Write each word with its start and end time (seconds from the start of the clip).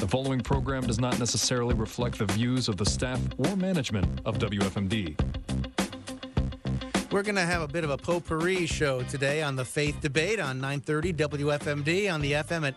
The 0.00 0.06
following 0.06 0.40
program 0.40 0.86
does 0.86 1.00
not 1.00 1.18
necessarily 1.18 1.74
reflect 1.74 2.18
the 2.18 2.26
views 2.26 2.68
of 2.68 2.76
the 2.76 2.84
staff 2.84 3.18
or 3.38 3.56
management 3.56 4.20
of 4.26 4.38
WFMD. 4.38 5.18
We're 7.10 7.22
going 7.22 7.36
to 7.36 7.40
have 7.40 7.62
a 7.62 7.68
bit 7.68 7.82
of 7.82 7.88
a 7.88 7.96
potpourri 7.96 8.66
show 8.66 9.02
today 9.04 9.42
on 9.42 9.56
the 9.56 9.64
Faith 9.64 10.00
Debate 10.02 10.38
on 10.38 10.60
930 10.60 11.14
WFMD 11.14 12.12
on 12.12 12.20
the 12.20 12.32
FM 12.32 12.68
at 12.68 12.76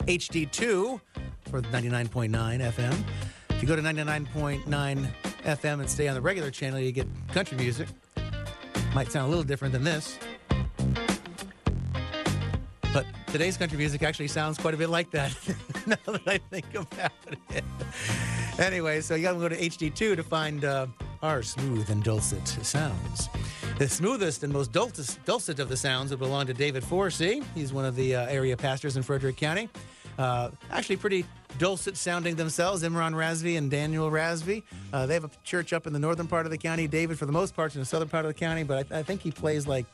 HD2 0.00 1.00
for 1.48 1.62
99.9 1.62 2.30
FM. 2.30 3.04
If 3.48 3.62
you 3.62 3.66
go 3.66 3.74
to 3.74 3.82
99.9 3.82 5.08
FM 5.44 5.80
and 5.80 5.88
stay 5.88 6.08
on 6.08 6.14
the 6.14 6.20
regular 6.20 6.50
channel, 6.50 6.78
you 6.78 6.92
get 6.92 7.08
country 7.32 7.56
music. 7.56 7.88
Might 8.94 9.10
sound 9.10 9.26
a 9.26 9.28
little 9.30 9.44
different 9.44 9.72
than 9.72 9.82
this. 9.82 10.18
Today's 13.30 13.56
country 13.56 13.78
music 13.78 14.02
actually 14.02 14.26
sounds 14.26 14.58
quite 14.58 14.74
a 14.74 14.76
bit 14.76 14.90
like 14.90 15.10
that 15.12 15.34
now 15.86 15.96
that 16.06 16.22
I 16.26 16.38
think 16.38 16.74
about 16.74 17.12
it. 17.50 17.64
anyway, 18.58 19.00
so 19.00 19.14
you 19.14 19.22
got 19.22 19.34
to 19.34 19.38
go 19.38 19.48
to 19.48 19.56
HD2 19.56 20.16
to 20.16 20.22
find 20.22 20.64
uh, 20.64 20.86
our 21.22 21.42
smooth 21.42 21.88
and 21.90 22.02
dulcet 22.02 22.46
sounds. 22.48 23.28
The 23.78 23.88
smoothest 23.88 24.42
and 24.42 24.52
most 24.52 24.72
dulcet, 24.72 25.18
dulcet 25.24 25.60
of 25.60 25.68
the 25.68 25.76
sounds 25.76 26.10
would 26.10 26.18
belong 26.18 26.46
to 26.46 26.54
David 26.54 26.82
Forsey. 26.82 27.44
He's 27.54 27.72
one 27.72 27.84
of 27.84 27.94
the 27.94 28.16
uh, 28.16 28.26
area 28.26 28.56
pastors 28.56 28.96
in 28.96 29.02
Frederick 29.04 29.36
County. 29.36 29.68
Uh, 30.18 30.50
actually, 30.70 30.96
pretty 30.96 31.24
dulcet 31.58 31.96
sounding 31.96 32.34
themselves, 32.34 32.82
Imran 32.82 33.14
Razvi 33.14 33.56
and 33.56 33.70
Daniel 33.70 34.10
Razvi. 34.10 34.64
Uh, 34.92 35.06
they 35.06 35.14
have 35.14 35.24
a 35.24 35.30
church 35.44 35.72
up 35.72 35.86
in 35.86 35.92
the 35.92 35.98
northern 35.98 36.26
part 36.26 36.46
of 36.46 36.50
the 36.50 36.58
county. 36.58 36.88
David, 36.88 37.18
for 37.18 37.26
the 37.26 37.32
most 37.32 37.54
part, 37.54 37.74
in 37.74 37.80
the 37.80 37.86
southern 37.86 38.08
part 38.08 38.24
of 38.24 38.28
the 38.28 38.38
county, 38.38 38.64
but 38.64 38.92
I, 38.92 38.98
I 38.98 39.02
think 39.04 39.22
he 39.22 39.30
plays 39.30 39.66
like 39.68 39.86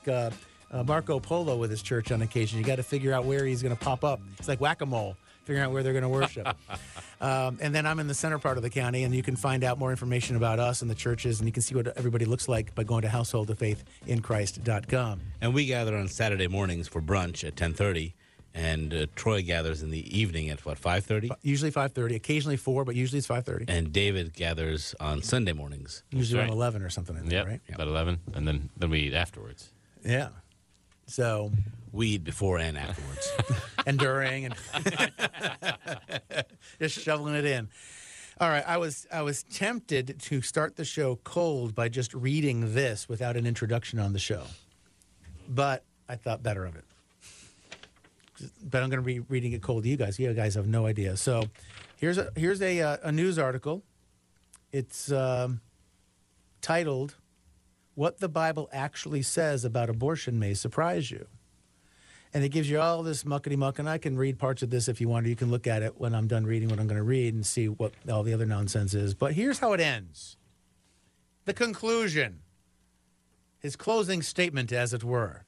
uh, 0.71 0.83
Marco 0.83 1.21
Polo 1.21 1.57
with 1.57 1.71
his 1.71 1.83
church 1.83 2.11
on 2.13 2.23
occasion. 2.23 2.59
You 2.59 2.65
got 2.65 2.77
to 2.77 2.83
figure 2.83 3.13
out 3.13 3.25
where 3.25 3.45
he's 3.45 3.63
going 3.63 3.77
to 3.77 3.85
pop 3.85 4.05
up. 4.05 4.21
It's 4.39 4.49
like 4.49 4.61
whack 4.61 4.81
a 4.81 4.87
mole, 4.87 5.17
figuring 5.45 5.65
out 5.65 5.73
where 5.73 5.83
they're 5.83 5.93
going 5.93 6.03
to 6.03 6.09
worship. 6.09 6.49
um, 7.21 7.59
and 7.61 7.75
then 7.75 7.87
I'm 7.87 7.99
in 8.01 8.07
the 8.09 8.15
center 8.15 8.39
part 8.39 8.57
of 8.57 8.63
the 8.63 8.71
county, 8.71 9.05
and 9.05 9.15
you 9.15 9.23
can 9.23 9.37
find 9.37 9.65
out 9.65 9.79
more 9.79 9.91
information 9.91 10.37
about 10.37 10.59
us 10.59 10.83
and 10.83 10.91
the 10.91 10.95
churches, 10.95 11.41
and 11.41 11.49
you 11.49 11.53
can 11.53 11.63
see 11.63 11.75
what 11.75 11.89
everybody 11.97 12.25
looks 12.25 12.49
like 12.49 12.75
by 12.75 12.85
going 12.85 13.03
to 13.03 13.09
householdoffaithinchrist.com. 13.09 15.21
And 15.41 15.55
we 15.55 15.67
gather 15.67 15.97
on 15.97 16.09
Saturday 16.09 16.49
mornings 16.49 16.89
for 16.89 17.01
brunch 17.01 17.47
at 17.47 17.55
10:30 17.57 18.13
and 18.55 18.95
uh, 18.95 19.07
Troy 19.15 19.43
gathers 19.43 19.83
in 19.83 19.91
the 19.91 20.19
evening 20.19 20.49
at 20.49 20.65
what 20.65 20.81
5:30 20.81 21.31
Usually 21.43 21.71
5:30, 21.71 22.15
occasionally 22.17 22.57
4, 22.57 22.85
but 22.85 22.95
usually 22.97 23.19
it's 23.19 23.29
5:30. 23.29 23.67
and 23.69 23.93
David 23.93 24.33
gathers 24.35 24.95
on 24.99 25.23
Sunday 25.23 25.53
mornings. 25.53 26.03
Usually 26.11 26.41
around 26.41 26.51
11 26.51 26.83
or 26.83 26.91
something 26.91 27.17
in 27.17 27.29
there, 27.29 27.41
Yep, 27.41 27.47
right? 27.47 27.61
about 27.75 27.89
11, 27.89 28.19
and 28.35 28.49
then, 28.49 28.71
then 28.77 28.91
we 28.91 29.01
eat 29.01 29.15
afterwards. 29.15 29.71
Yeah. 30.05 30.29
So, 31.07 31.53
weed 31.93 32.25
before 32.25 32.59
and 32.59 32.77
afterwards. 32.77 33.33
and 33.87 33.99
during 33.99 34.47
and 34.47 34.55
just 36.81 36.99
shoveling 36.99 37.35
it 37.35 37.45
in. 37.45 37.69
All 38.39 38.49
right, 38.49 38.65
I 38.67 38.77
was 38.77 39.07
I 39.11 39.23
was 39.23 39.45
tempted 39.45 40.21
to 40.21 40.43
start 40.43 40.77
the 40.77 40.85
show 40.85 41.17
cold 41.25 41.75
by 41.75 41.89
just 41.89 42.13
reading 42.13 42.75
this 42.75 43.09
without 43.09 43.37
an 43.37 43.47
introduction 43.47 43.99
on 43.99 44.13
the 44.13 44.19
show. 44.19 44.43
But 45.49 45.85
I 46.09 46.17
thought 46.17 46.43
better 46.43 46.67
of 46.67 46.77
it. 46.77 46.85
But 48.63 48.83
I'm 48.83 48.91
going 48.91 49.01
to 49.01 49.07
be 49.07 49.21
reading 49.21 49.53
it 49.53 49.63
cold 49.63 49.85
to 49.85 49.89
you 49.89 49.97
guys. 49.97 50.19
You 50.19 50.35
guys 50.35 50.57
have 50.57 50.67
no 50.67 50.85
idea. 50.85 51.17
So, 51.17 51.45
here's 51.97 52.19
a 52.19 52.31
here's 52.37 52.61
a 52.61 52.81
uh, 52.83 52.97
a 53.05 53.13
news 53.13 53.39
article. 53.39 53.83
It's 54.73 55.11
um, 55.11 55.63
titled 56.61 57.15
"What 57.97 58.21
the 58.21 58.29
Bible 58.29 58.69
Actually 58.73 59.23
Says 59.23 59.65
About 59.65 59.91
Abortion 59.91 60.39
May 60.39 60.55
Surprise 60.55 61.11
You." 61.11 61.27
and 62.37 62.45
it 62.45 62.51
gives 62.51 62.69
you 62.69 62.79
all 62.79 63.03
this 63.03 63.25
muckety 63.25 63.57
muck. 63.57 63.79
And 63.79 63.89
I 63.89 63.97
can 63.97 64.19
read 64.19 64.39
parts 64.39 64.63
of 64.63 64.69
this 64.69 64.89
if 64.89 65.01
you 65.01 65.09
want. 65.09 65.25
Or 65.25 65.31
you 65.31 65.37
can 65.37 65.51
look 65.51 65.67
at 65.67 65.83
it 65.83 65.99
when 65.99 66.15
I'm 66.15 66.27
done 66.27 66.45
reading 66.45 66.69
what 66.69 66.79
I'm 66.79 66.87
going 66.87 66.99
to 66.99 67.03
read 67.03 67.33
and 67.33 67.47
see 67.47 67.67
what 67.67 67.95
all 68.11 68.23
the 68.23 68.35
other 68.35 68.45
nonsense 68.45 68.93
is. 68.93 69.15
But 69.15 69.33
here's 69.33 69.61
how 69.61 69.73
it 69.73 69.81
ends. 69.81 70.37
The 71.47 71.55
conclusion. 71.55 72.41
His 73.59 73.75
closing 73.75 74.21
statement, 74.21 74.71
as 74.71 74.93
it 74.93 75.03
were. 75.03 75.47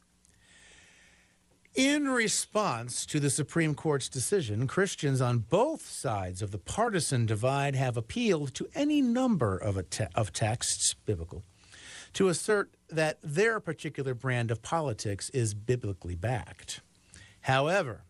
In 1.74 2.08
response 2.08 3.04
to 3.04 3.20
the 3.20 3.28
Supreme 3.28 3.74
Court's 3.74 4.08
decision, 4.08 4.66
Christians 4.66 5.20
on 5.20 5.40
both 5.40 5.86
sides 5.86 6.40
of 6.40 6.52
the 6.52 6.58
partisan 6.58 7.26
divide 7.26 7.74
have 7.74 7.98
appealed 7.98 8.54
to 8.54 8.66
any 8.74 9.02
number 9.02 9.58
of, 9.58 9.90
te- 9.90 10.06
of 10.14 10.32
texts, 10.32 10.94
biblical, 11.04 11.44
to 12.18 12.26
assert 12.26 12.74
that 12.88 13.16
their 13.22 13.60
particular 13.60 14.12
brand 14.12 14.50
of 14.50 14.60
politics 14.60 15.30
is 15.30 15.54
biblically 15.54 16.16
backed. 16.16 16.80
However, 17.42 18.02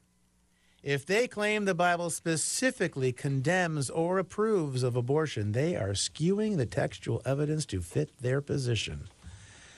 if 0.83 1.05
they 1.05 1.29
claim 1.29 1.67
the 1.67 1.75
Bible 1.75 2.09
specifically 2.09 3.13
condemns 3.13 3.91
or 3.91 4.19
approves 4.19 4.83
of 4.83 4.97
abortion, 4.97 5.53
they 5.53 5.77
are 5.77 5.91
skewing 5.91 6.57
the 6.57 6.65
textual 6.65 7.21
evidence 7.27 7.67
to 7.67 7.83
fit 7.83 8.11
their 8.19 8.41
position. 8.41 9.09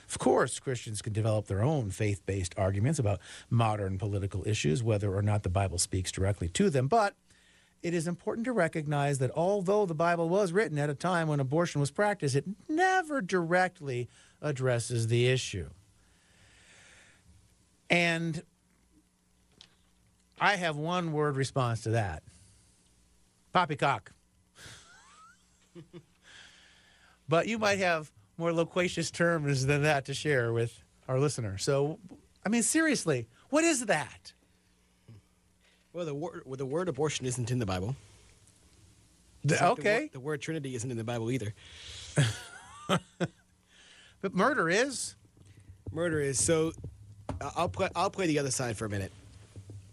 Of 0.09 0.21
course, 0.21 0.61
Christians 0.61 1.03
can 1.03 1.13
develop 1.13 1.49
their 1.49 1.65
own 1.65 1.91
faith 1.91 2.25
based 2.25 2.55
arguments 2.57 3.01
about 3.01 3.19
modern 3.51 3.99
political 3.99 4.47
issues, 4.47 4.81
whether 4.81 5.13
or 5.13 5.23
not 5.23 5.43
the 5.43 5.49
Bible 5.49 5.79
speaks 5.79 6.13
directly 6.13 6.49
to 6.51 6.71
them, 6.71 6.87
but 6.87 7.17
it 7.83 7.95
is 7.95 8.07
important 8.07 8.45
to 8.45 8.53
recognize 8.53 9.19
that 9.19 9.31
although 9.35 9.87
the 9.87 9.95
Bible 9.95 10.29
was 10.29 10.53
written 10.53 10.79
at 10.79 10.91
a 10.91 10.95
time 10.95 11.29
when 11.29 11.41
abortion 11.41 11.81
was 11.81 11.91
practiced, 11.91 12.37
it 12.37 12.45
never 12.69 13.21
directly 13.23 14.09
addresses 14.43 15.09
the 15.09 15.29
issue. 15.29 15.69
And 17.89 18.43
I 20.41 20.57
have 20.57 20.77
one 20.77 21.13
word 21.13 21.37
response 21.37 21.83
to 21.83 21.91
that 21.91 22.23
poppycock. 23.53 24.13
but 27.29 27.47
you 27.47 27.59
might 27.59 27.79
have 27.79 28.13
more 28.37 28.53
loquacious 28.53 29.11
terms 29.11 29.67
than 29.67 29.83
that 29.83 30.05
to 30.07 30.15
share 30.15 30.53
with 30.53 30.83
our 31.09 31.19
listener. 31.19 31.59
So, 31.59 31.99
I 32.45 32.49
mean, 32.49 32.63
seriously, 32.63 33.27
what 33.51 33.65
is 33.65 33.87
that? 33.87 34.33
Well, 35.93 36.05
the 36.07 36.15
word 36.15 36.43
well, 36.45 36.57
the 36.57 36.67
word 36.67 36.89
abortion 36.89 37.27
isn't 37.27 37.51
in 37.51 37.59
the 37.59 37.67
Bible. 37.67 37.97
The- 39.45 39.55
like 39.55 39.61
the 39.61 39.67
okay. 39.71 40.01
word- 40.01 40.13
The, 40.13 40.21
word 40.21 40.41
Trinity 40.43 40.75
isn't 40.75 40.91
in 40.91 40.97
the 40.97 41.05
Bible 41.05 41.31
either. 41.31 41.55
But 44.23 44.35
murder 44.35 44.69
is. 44.69 45.15
Murder 45.93 46.21
is 46.21 46.39
so. 46.43 46.73
I- 47.41 47.53
I'll 47.57 47.69
play. 47.71 47.89
I'll 47.97 48.11
play 48.11 48.27
the 48.27 48.39
other 48.39 48.51
side 48.51 48.77
for 48.77 48.85
a 48.85 48.89
minute. 48.91 49.13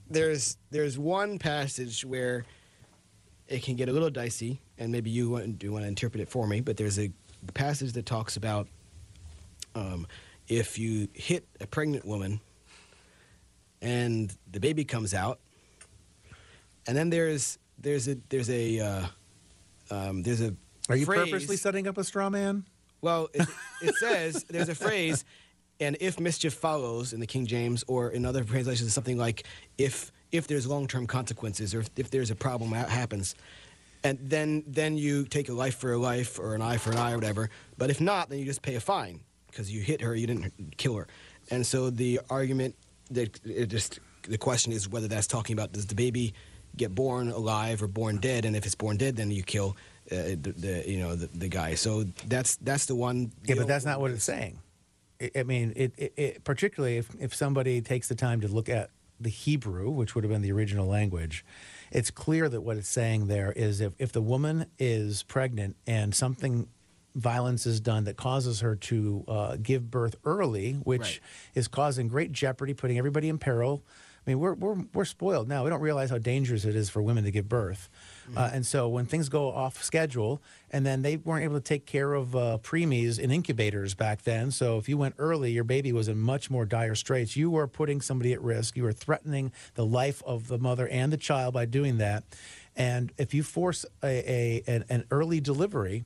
There's 0.09 0.57
there's 0.69 0.97
one 0.99 1.39
passage 1.39 2.03
where 2.03 2.43
it 3.47 3.63
can 3.63 3.77
get 3.77 3.87
a 3.87 3.93
little 3.93 4.09
dicey, 4.09 4.59
and 4.77 4.91
maybe 4.91 5.09
you 5.09 5.29
want, 5.29 5.57
do 5.59 5.71
want 5.71 5.83
to 5.85 5.87
interpret 5.87 6.19
it 6.21 6.27
for 6.27 6.45
me. 6.45 6.59
But 6.59 6.75
there's 6.75 6.99
a 6.99 7.09
passage 7.53 7.93
that 7.93 8.05
talks 8.05 8.35
about 8.35 8.67
um, 9.75 10.05
if 10.49 10.77
you 10.77 11.07
hit 11.13 11.47
a 11.61 11.67
pregnant 11.67 12.03
woman 12.05 12.41
and 13.81 14.35
the 14.51 14.59
baby 14.59 14.83
comes 14.83 15.13
out, 15.13 15.39
and 16.87 16.95
then 16.97 17.09
there's 17.09 17.59
there's 17.79 18.07
a 18.07 18.17
there's 18.29 18.49
a 18.49 18.79
uh, 18.79 19.05
um, 19.91 20.23
there's 20.23 20.41
a 20.41 20.55
Are 20.89 20.95
you 20.95 21.05
phrase- 21.05 21.29
purposely 21.29 21.57
setting 21.57 21.87
up 21.87 21.97
a 21.97 22.03
straw 22.03 22.29
man? 22.29 22.65
well, 23.01 23.29
it, 23.33 23.47
it 23.81 23.95
says 23.95 24.43
there's 24.49 24.69
a 24.69 24.75
phrase, 24.75 25.23
and 25.79 25.97
if 25.99 26.19
mischief 26.19 26.53
follows 26.53 27.13
in 27.13 27.19
the 27.19 27.27
King 27.27 27.45
James, 27.45 27.83
or 27.87 28.09
in 28.09 28.25
other 28.25 28.43
translations, 28.43 28.93
something 28.93 29.17
like 29.17 29.45
if 29.77 30.11
if 30.31 30.47
there's 30.47 30.65
long 30.65 30.87
term 30.87 31.05
consequences, 31.07 31.75
or 31.75 31.81
if, 31.81 31.89
if 31.95 32.09
there's 32.09 32.31
a 32.31 32.35
problem 32.35 32.71
that 32.71 32.89
happens, 32.89 33.35
and 34.03 34.17
then 34.21 34.63
then 34.67 34.97
you 34.97 35.25
take 35.25 35.49
a 35.49 35.53
life 35.53 35.75
for 35.77 35.93
a 35.93 35.97
life, 35.97 36.39
or 36.39 36.55
an 36.55 36.61
eye 36.61 36.77
for 36.77 36.91
an 36.91 36.97
eye, 36.97 37.11
or 37.11 37.15
whatever. 37.15 37.49
But 37.77 37.89
if 37.89 38.01
not, 38.01 38.29
then 38.29 38.39
you 38.39 38.45
just 38.45 38.61
pay 38.61 38.75
a 38.75 38.79
fine 38.79 39.19
because 39.47 39.71
you 39.71 39.81
hit 39.81 40.01
her, 40.01 40.15
you 40.15 40.27
didn't 40.27 40.77
kill 40.77 40.95
her. 40.95 41.07
And 41.49 41.65
so 41.65 41.89
the 41.89 42.19
argument, 42.29 42.75
that 43.11 43.39
it 43.45 43.67
just 43.67 43.99
the 44.27 44.37
question 44.37 44.71
is 44.73 44.89
whether 44.89 45.07
that's 45.07 45.27
talking 45.27 45.53
about 45.53 45.71
does 45.71 45.85
the 45.85 45.95
baby 45.95 46.33
get 46.77 46.93
born 46.95 47.29
alive 47.29 47.81
or 47.83 47.87
born 47.87 48.17
dead, 48.17 48.45
and 48.45 48.55
if 48.55 48.65
it's 48.65 48.75
born 48.75 48.97
dead, 48.97 49.15
then 49.15 49.31
you 49.31 49.43
kill 49.43 49.75
uh, 50.11 50.15
the, 50.15 50.53
the 50.57 50.83
you 50.89 50.99
know 50.99 51.15
the, 51.15 51.27
the 51.27 51.47
guy. 51.49 51.75
So 51.75 52.05
that's 52.27 52.55
that's 52.57 52.85
the 52.85 52.95
one. 52.95 53.31
Yeah, 53.45 53.55
but 53.55 53.67
that's 53.67 53.85
not 53.85 53.99
what 53.99 54.11
it's 54.11 54.23
saying. 54.23 54.59
I- 55.21 55.31
I 55.35 55.43
mean, 55.43 55.73
it, 55.75 55.93
it, 55.97 56.13
it 56.15 56.43
particularly 56.43 56.97
if, 56.97 57.09
if 57.19 57.33
somebody 57.33 57.81
takes 57.81 58.07
the 58.07 58.15
time 58.15 58.41
to 58.41 58.47
look 58.47 58.69
at 58.69 58.91
the 59.19 59.29
Hebrew, 59.31 59.89
which 59.89 60.13
would 60.13 60.23
have 60.23 60.31
been 60.31 60.43
the 60.43 60.51
original 60.51 60.85
language, 60.85 61.43
it's 61.91 62.11
clear 62.11 62.47
that 62.49 62.61
what 62.61 62.77
it's 62.77 62.87
saying 62.87 63.25
there 63.27 63.51
is 63.51 63.81
if, 63.81 63.93
if 63.97 64.11
the 64.11 64.21
woman 64.21 64.67
is 64.77 65.23
pregnant 65.23 65.75
and 65.87 66.13
something 66.13 66.67
violence 67.15 67.65
is 67.65 67.79
done 67.79 68.03
that 68.03 68.15
causes 68.15 68.59
her 68.59 68.75
to 68.75 69.25
uh, 69.27 69.57
give 69.59 69.89
birth 69.89 70.15
early, 70.23 70.73
which 70.83 71.01
Right. 71.01 71.19
is 71.55 71.67
causing 71.67 72.07
great 72.07 72.31
jeopardy, 72.31 72.75
putting 72.75 72.99
everybody 72.99 73.27
in 73.27 73.39
peril. 73.39 73.81
I 74.27 74.31
mean, 74.31 74.39
we're, 74.39 74.55
we're, 74.55 74.75
we're 74.93 75.05
spoiled 75.05 75.47
now. 75.47 75.63
We 75.63 75.69
don't 75.69 75.79
realize 75.79 76.09
how 76.09 76.17
dangerous 76.17 76.65
it 76.65 76.75
is 76.75 76.89
for 76.89 77.01
women 77.01 77.23
to 77.23 77.31
give 77.31 77.47
birth. 77.47 77.87
Uh, 78.35 78.49
and 78.51 78.65
so 78.65 78.89
when 78.89 79.05
things 79.05 79.29
go 79.29 79.53
off 79.53 79.81
schedule, 79.81 80.41
and 80.69 80.85
then 80.85 81.01
they 81.01 81.15
weren't 81.15 81.45
able 81.45 81.55
to 81.55 81.61
take 81.61 81.85
care 81.85 82.13
of 82.13 82.35
uh, 82.35 82.57
preemies 82.61 83.19
in 83.19 83.31
incubators 83.31 83.93
back 83.93 84.23
then. 84.23 84.51
So 84.51 84.77
if 84.77 84.89
you 84.89 84.97
went 84.97 85.15
early, 85.17 85.51
your 85.51 85.63
baby 85.63 85.93
was 85.93 86.09
in 86.09 86.17
much 86.17 86.49
more 86.49 86.65
dire 86.65 86.93
straits. 86.93 87.37
You 87.37 87.49
were 87.49 87.67
putting 87.67 88.01
somebody 88.01 88.33
at 88.33 88.41
risk. 88.41 88.75
You 88.75 88.83
were 88.83 88.91
threatening 88.91 89.53
the 89.75 89.85
life 89.85 90.21
of 90.25 90.49
the 90.49 90.57
mother 90.57 90.89
and 90.89 91.13
the 91.13 91.17
child 91.17 91.53
by 91.53 91.63
doing 91.63 91.99
that. 91.99 92.25
And 92.75 93.13
if 93.17 93.33
you 93.33 93.43
force 93.43 93.85
a, 94.03 94.07
a 94.29 94.63
an, 94.67 94.83
an 94.89 95.05
early 95.09 95.39
delivery, 95.39 96.03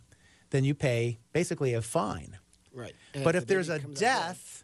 then 0.52 0.64
you 0.64 0.76
pay 0.76 1.18
basically 1.34 1.74
a 1.74 1.82
fine. 1.82 2.38
Right. 2.72 2.94
And 3.16 3.24
but 3.24 3.32
the 3.32 3.40
if 3.40 3.48
there's 3.48 3.70
a 3.70 3.80
death, 3.80 4.61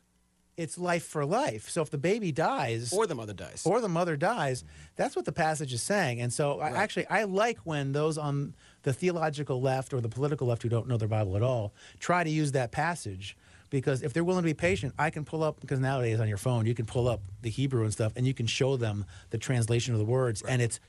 it's 0.57 0.77
life 0.77 1.03
for 1.03 1.23
life. 1.23 1.69
So 1.69 1.83
if 1.83 1.91
the 1.91 1.99
baby 1.99 2.31
dies, 2.31 2.91
or 2.91 3.05
the 3.05 3.15
mother 3.15 3.33
dies. 3.33 3.63
or 3.65 3.79
the 3.79 3.87
mother 3.87 4.17
dies. 4.17 4.63
That's 4.95 5.15
what 5.15 5.25
the 5.25 5.31
passage 5.31 5.71
is 5.71 5.83
saying. 5.83 6.19
And 6.19 6.33
so, 6.33 6.59
I, 6.59 6.69
actually, 6.71 7.07
I 7.07 7.23
like 7.25 7.59
when 7.59 7.91
those 7.93 8.17
on 8.17 8.55
the 8.81 8.91
theological 8.91 9.61
left 9.61 9.93
or 9.93 10.01
the 10.01 10.09
political 10.09 10.47
left 10.47 10.63
who 10.63 10.69
don't 10.69 10.87
know 10.87 10.97
their 10.97 11.07
Bible 11.07 11.35
at 11.35 11.43
all 11.43 11.73
try 11.99 12.23
to 12.23 12.29
use 12.29 12.51
that 12.53 12.71
passage. 12.71 13.37
Because 13.69 14.01
if 14.01 14.13
they're 14.13 14.23
willing 14.23 14.43
to 14.43 14.45
be 14.45 14.53
patient, 14.53 14.93
I 14.97 15.09
can 15.09 15.25
pull 15.25 15.43
up, 15.43 15.59
because 15.59 15.79
nowadays 15.79 16.19
on 16.19 16.27
your 16.27 16.37
phone, 16.37 16.65
you 16.65 16.73
can 16.73 16.85
pull 16.85 17.07
up 17.07 17.21
the 17.41 17.49
Hebrew 17.49 17.83
and 17.83 17.91
stuff, 17.91 18.13
and 18.15 18.25
you 18.25 18.33
can 18.33 18.47
show 18.47 18.77
them 18.77 19.05
the 19.29 19.37
translation 19.37 19.93
of 19.93 19.99
the 19.99 20.05
words. 20.05 20.41
And 20.41 20.61
it's 20.61 20.79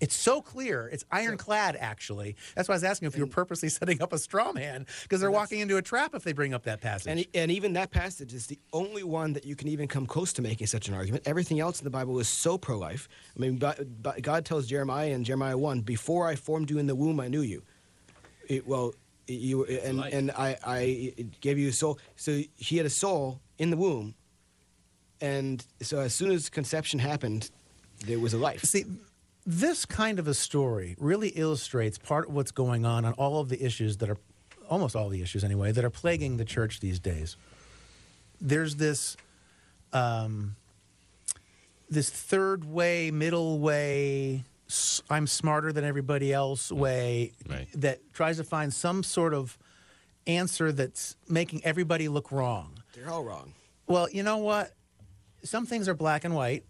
it's 0.00 0.14
so 0.14 0.40
clear. 0.40 0.88
It's 0.88 1.04
ironclad, 1.10 1.76
actually. 1.76 2.36
That's 2.54 2.68
why 2.68 2.74
I 2.74 2.76
was 2.76 2.84
asking 2.84 3.08
if 3.08 3.16
you 3.16 3.24
were 3.24 3.30
purposely 3.30 3.68
setting 3.68 4.02
up 4.02 4.12
a 4.12 4.18
straw 4.18 4.52
man, 4.52 4.86
because 5.02 5.20
they're 5.20 5.30
walking 5.30 5.60
into 5.60 5.76
a 5.76 5.82
trap 5.82 6.14
if 6.14 6.24
they 6.24 6.32
bring 6.32 6.54
up 6.54 6.64
that 6.64 6.80
passage. 6.80 7.10
And, 7.10 7.26
and 7.34 7.50
even 7.50 7.72
that 7.74 7.90
passage 7.90 8.34
is 8.34 8.46
the 8.46 8.58
only 8.72 9.02
one 9.02 9.32
that 9.32 9.44
you 9.44 9.56
can 9.56 9.68
even 9.68 9.88
come 9.88 10.06
close 10.06 10.32
to 10.34 10.42
making 10.42 10.66
such 10.66 10.88
an 10.88 10.94
argument. 10.94 11.24
Everything 11.26 11.60
else 11.60 11.80
in 11.80 11.84
the 11.84 11.90
Bible 11.90 12.18
is 12.18 12.28
so 12.28 12.58
pro 12.58 12.78
life. 12.78 13.08
I 13.36 13.40
mean, 13.40 13.58
God 13.58 14.44
tells 14.44 14.66
Jeremiah 14.66 15.10
in 15.10 15.24
Jeremiah 15.24 15.58
1 15.58 15.80
Before 15.82 16.26
I 16.26 16.36
formed 16.36 16.70
you 16.70 16.78
in 16.78 16.86
the 16.86 16.94
womb, 16.94 17.20
I 17.20 17.28
knew 17.28 17.42
you. 17.42 17.62
It, 18.48 18.66
well, 18.66 18.94
you 19.28 19.64
and, 19.64 19.98
life. 19.98 20.12
and 20.14 20.30
I, 20.30 20.56
I 20.64 21.14
gave 21.40 21.58
you 21.58 21.68
a 21.68 21.72
soul. 21.72 21.98
So 22.16 22.42
he 22.56 22.76
had 22.76 22.86
a 22.86 22.90
soul 22.90 23.40
in 23.58 23.70
the 23.70 23.76
womb. 23.76 24.14
And 25.20 25.64
so 25.82 25.98
as 26.00 26.14
soon 26.14 26.30
as 26.30 26.48
conception 26.48 26.98
happened, 26.98 27.50
there 28.06 28.18
was 28.18 28.32
a 28.34 28.38
life. 28.38 28.62
See, 28.62 28.84
this 29.44 29.84
kind 29.84 30.18
of 30.18 30.28
a 30.28 30.34
story 30.34 30.94
really 30.98 31.28
illustrates 31.30 31.98
part 31.98 32.28
of 32.28 32.34
what's 32.34 32.52
going 32.52 32.84
on 32.84 33.04
on 33.04 33.12
all 33.14 33.40
of 33.40 33.48
the 33.48 33.62
issues 33.64 33.96
that 33.98 34.10
are, 34.10 34.18
almost 34.68 34.94
all 34.94 35.08
the 35.08 35.22
issues 35.22 35.42
anyway, 35.42 35.72
that 35.72 35.84
are 35.84 35.90
plaguing 35.90 36.36
the 36.36 36.44
church 36.44 36.80
these 36.80 36.98
days. 37.00 37.36
There's 38.40 38.76
this, 38.76 39.16
um, 39.92 40.54
this 41.90 42.10
third 42.10 42.64
way, 42.64 43.10
middle 43.10 43.58
way, 43.58 44.36
s- 44.36 44.44
I'm 45.08 45.26
smarter 45.26 45.72
than 45.72 45.84
everybody 45.84 46.32
else 46.32 46.70
mm. 46.70 46.76
way 46.76 47.32
Right. 47.48 47.68
that 47.74 48.12
tries 48.12 48.36
to 48.36 48.44
find 48.44 48.72
some 48.72 49.02
sort 49.02 49.34
of 49.34 49.58
answer 50.26 50.72
that's 50.72 51.16
making 51.28 51.64
everybody 51.64 52.08
look 52.08 52.30
wrong. 52.30 52.82
They're 52.94 53.10
all 53.10 53.24
wrong. 53.24 53.54
Well, 53.86 54.08
you 54.10 54.22
know 54.22 54.38
what? 54.38 54.72
Some 55.42 55.64
things 55.66 55.88
are 55.88 55.94
black 55.94 56.24
and 56.24 56.34
white, 56.34 56.64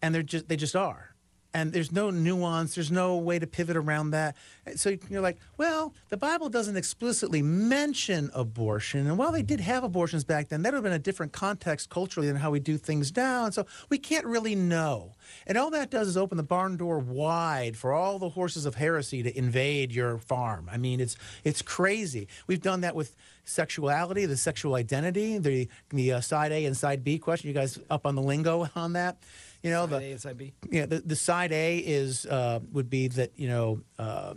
and 0.00 0.14
they're 0.14 0.22
just 0.22 0.48
they 0.48 0.56
just 0.56 0.76
are. 0.76 1.11
And 1.54 1.72
there's 1.72 1.92
no 1.92 2.10
nuance. 2.10 2.74
There's 2.74 2.90
no 2.90 3.16
way 3.16 3.38
to 3.38 3.46
pivot 3.46 3.76
around 3.76 4.12
that. 4.12 4.36
So 4.76 4.96
you're 5.10 5.20
like, 5.20 5.38
well, 5.58 5.92
the 6.08 6.16
Bible 6.16 6.48
doesn't 6.48 6.76
explicitly 6.76 7.42
mention 7.42 8.30
abortion, 8.32 9.06
and 9.06 9.18
while 9.18 9.32
they 9.32 9.42
did 9.42 9.60
have 9.60 9.84
abortions 9.84 10.24
back 10.24 10.48
then, 10.48 10.62
that 10.62 10.72
would 10.72 10.76
have 10.76 10.84
been 10.84 10.92
a 10.92 10.98
different 10.98 11.32
context 11.32 11.90
culturally 11.90 12.28
than 12.28 12.36
how 12.36 12.50
we 12.50 12.60
do 12.60 12.78
things 12.78 13.14
now. 13.14 13.44
And 13.44 13.52
so 13.52 13.66
we 13.90 13.98
can't 13.98 14.24
really 14.24 14.54
know. 14.54 15.12
And 15.46 15.58
all 15.58 15.70
that 15.70 15.90
does 15.90 16.08
is 16.08 16.16
open 16.16 16.36
the 16.36 16.42
barn 16.42 16.76
door 16.76 16.98
wide 16.98 17.76
for 17.76 17.92
all 17.92 18.18
the 18.18 18.30
horses 18.30 18.64
of 18.64 18.76
heresy 18.76 19.22
to 19.22 19.36
invade 19.36 19.92
your 19.92 20.18
farm. 20.18 20.68
I 20.72 20.76
mean, 20.78 21.00
it's 21.00 21.16
it's 21.44 21.60
crazy. 21.60 22.28
We've 22.46 22.62
done 22.62 22.80
that 22.82 22.94
with 22.94 23.14
sexuality, 23.44 24.26
the 24.26 24.36
sexual 24.36 24.74
identity, 24.74 25.38
the 25.38 25.68
the 25.90 26.12
uh, 26.12 26.20
side 26.20 26.52
A 26.52 26.64
and 26.64 26.76
side 26.76 27.04
B 27.04 27.18
question. 27.18 27.48
You 27.48 27.54
guys 27.54 27.78
up 27.90 28.06
on 28.06 28.14
the 28.14 28.22
lingo 28.22 28.68
on 28.74 28.94
that? 28.94 29.18
You 29.62 29.70
know 29.70 29.86
Side 29.86 30.00
the 30.00 30.12
A 30.12 30.18
side 30.18 30.38
B. 30.38 30.52
yeah, 30.70 30.86
the, 30.86 31.00
the 31.00 31.16
side 31.16 31.52
A 31.52 31.78
is 31.78 32.26
uh, 32.26 32.60
would 32.72 32.90
be 32.90 33.08
that 33.08 33.30
you 33.36 33.48
know 33.48 33.80
uh, 33.98 34.34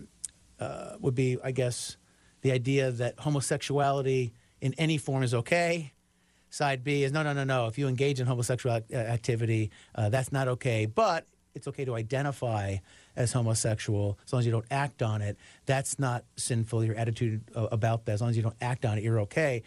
uh, 0.60 0.96
would 1.00 1.16
be 1.16 1.38
I 1.44 1.52
guess 1.52 1.98
the 2.42 2.52
idea 2.52 2.92
that 2.92 3.20
homosexuality 3.20 4.34
in 4.62 4.74
any 4.78 4.98
form 4.98 5.24
is 5.24 5.34
okay. 5.34 5.94
Side 6.52 6.84
B 6.84 7.04
is 7.04 7.12
no, 7.12 7.24
no, 7.24 7.34
no, 7.34 7.44
no. 7.44 7.68
If 7.68 7.78
you 7.78 7.88
engage 7.88 8.20
in 8.20 8.28
homosexual 8.28 8.76
uh, 8.76 8.96
activity, 8.96 9.72
uh, 9.96 10.10
that's 10.10 10.32
not 10.32 10.48
okay. 10.48 10.86
But 10.86 11.26
it's 11.56 11.68
okay 11.68 11.86
to 11.86 11.96
identify 11.96 12.78
as 13.16 13.32
homosexual 13.34 14.20
as 14.26 14.32
long 14.32 14.42
as 14.42 14.46
you 14.46 14.52
don't 14.52 14.66
act 14.70 15.02
on 15.02 15.22
it. 15.22 15.38
That's 15.66 15.98
not 15.98 16.24
sinful. 16.36 16.84
Your 16.84 16.96
attitude 16.96 17.42
uh, 17.56 17.68
about 17.72 18.06
that, 18.06 18.14
as 18.14 18.22
long 18.22 18.30
as 18.30 18.38
you 18.38 18.44
don't 18.44 18.56
act 18.62 18.86
on 18.86 18.98
it, 18.98 19.04
you're 19.04 19.22
okay. 19.22 19.64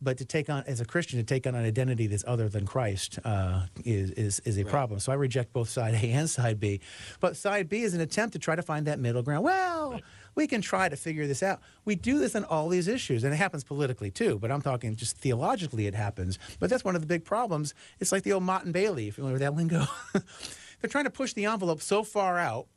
But 0.00 0.18
to 0.18 0.24
take 0.24 0.48
on, 0.48 0.64
as 0.66 0.80
a 0.80 0.84
Christian, 0.84 1.18
to 1.18 1.24
take 1.24 1.46
on 1.46 1.54
an 1.54 1.64
identity 1.64 2.06
that's 2.06 2.24
other 2.26 2.48
than 2.48 2.66
Christ 2.66 3.18
uh, 3.24 3.66
is, 3.84 4.10
is, 4.12 4.40
is 4.40 4.58
a 4.58 4.64
problem. 4.64 5.00
So 5.00 5.10
I 5.10 5.16
reject 5.16 5.52
both 5.52 5.68
side 5.68 5.94
A 5.94 6.12
and 6.12 6.30
side 6.30 6.60
B. 6.60 6.80
But 7.20 7.36
side 7.36 7.68
B 7.68 7.82
is 7.82 7.94
an 7.94 8.00
attempt 8.00 8.34
to 8.34 8.38
try 8.38 8.54
to 8.54 8.62
find 8.62 8.86
that 8.86 9.00
middle 9.00 9.22
ground. 9.22 9.44
Well, 9.44 10.00
we 10.34 10.46
can 10.46 10.60
try 10.60 10.88
to 10.88 10.94
figure 10.94 11.26
this 11.26 11.42
out. 11.42 11.60
We 11.84 11.96
do 11.96 12.20
this 12.20 12.36
on 12.36 12.44
all 12.44 12.68
these 12.68 12.86
issues, 12.86 13.24
and 13.24 13.34
it 13.34 13.38
happens 13.38 13.64
politically 13.64 14.12
too, 14.12 14.38
but 14.38 14.52
I'm 14.52 14.62
talking 14.62 14.94
just 14.94 15.16
theologically 15.16 15.86
it 15.88 15.96
happens. 15.96 16.38
But 16.60 16.70
that's 16.70 16.84
one 16.84 16.94
of 16.94 17.00
the 17.00 17.08
big 17.08 17.24
problems. 17.24 17.74
It's 17.98 18.12
like 18.12 18.22
the 18.22 18.32
old 18.32 18.44
Motte 18.44 18.64
and 18.64 18.72
Bailey, 18.72 19.08
if 19.08 19.18
you 19.18 19.24
remember 19.24 19.40
that 19.40 19.56
lingo. 19.56 19.84
They're 20.80 20.88
trying 20.88 21.04
to 21.04 21.10
push 21.10 21.32
the 21.32 21.46
envelope 21.46 21.82
so 21.82 22.04
far 22.04 22.38
out 22.38 22.68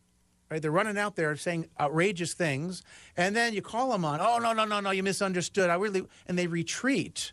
Right? 0.51 0.61
They're 0.61 0.69
running 0.69 0.97
out 0.97 1.15
there 1.15 1.33
saying 1.37 1.67
outrageous 1.79 2.33
things, 2.33 2.83
and 3.15 3.33
then 3.33 3.53
you 3.53 3.61
call 3.61 3.91
them 3.91 4.03
on, 4.03 4.19
oh, 4.19 4.37
no, 4.37 4.51
no, 4.51 4.65
no, 4.65 4.81
no, 4.81 4.91
you 4.91 5.01
misunderstood. 5.01 5.69
I 5.69 5.75
really, 5.75 6.05
and 6.27 6.37
they 6.37 6.47
retreat 6.47 7.31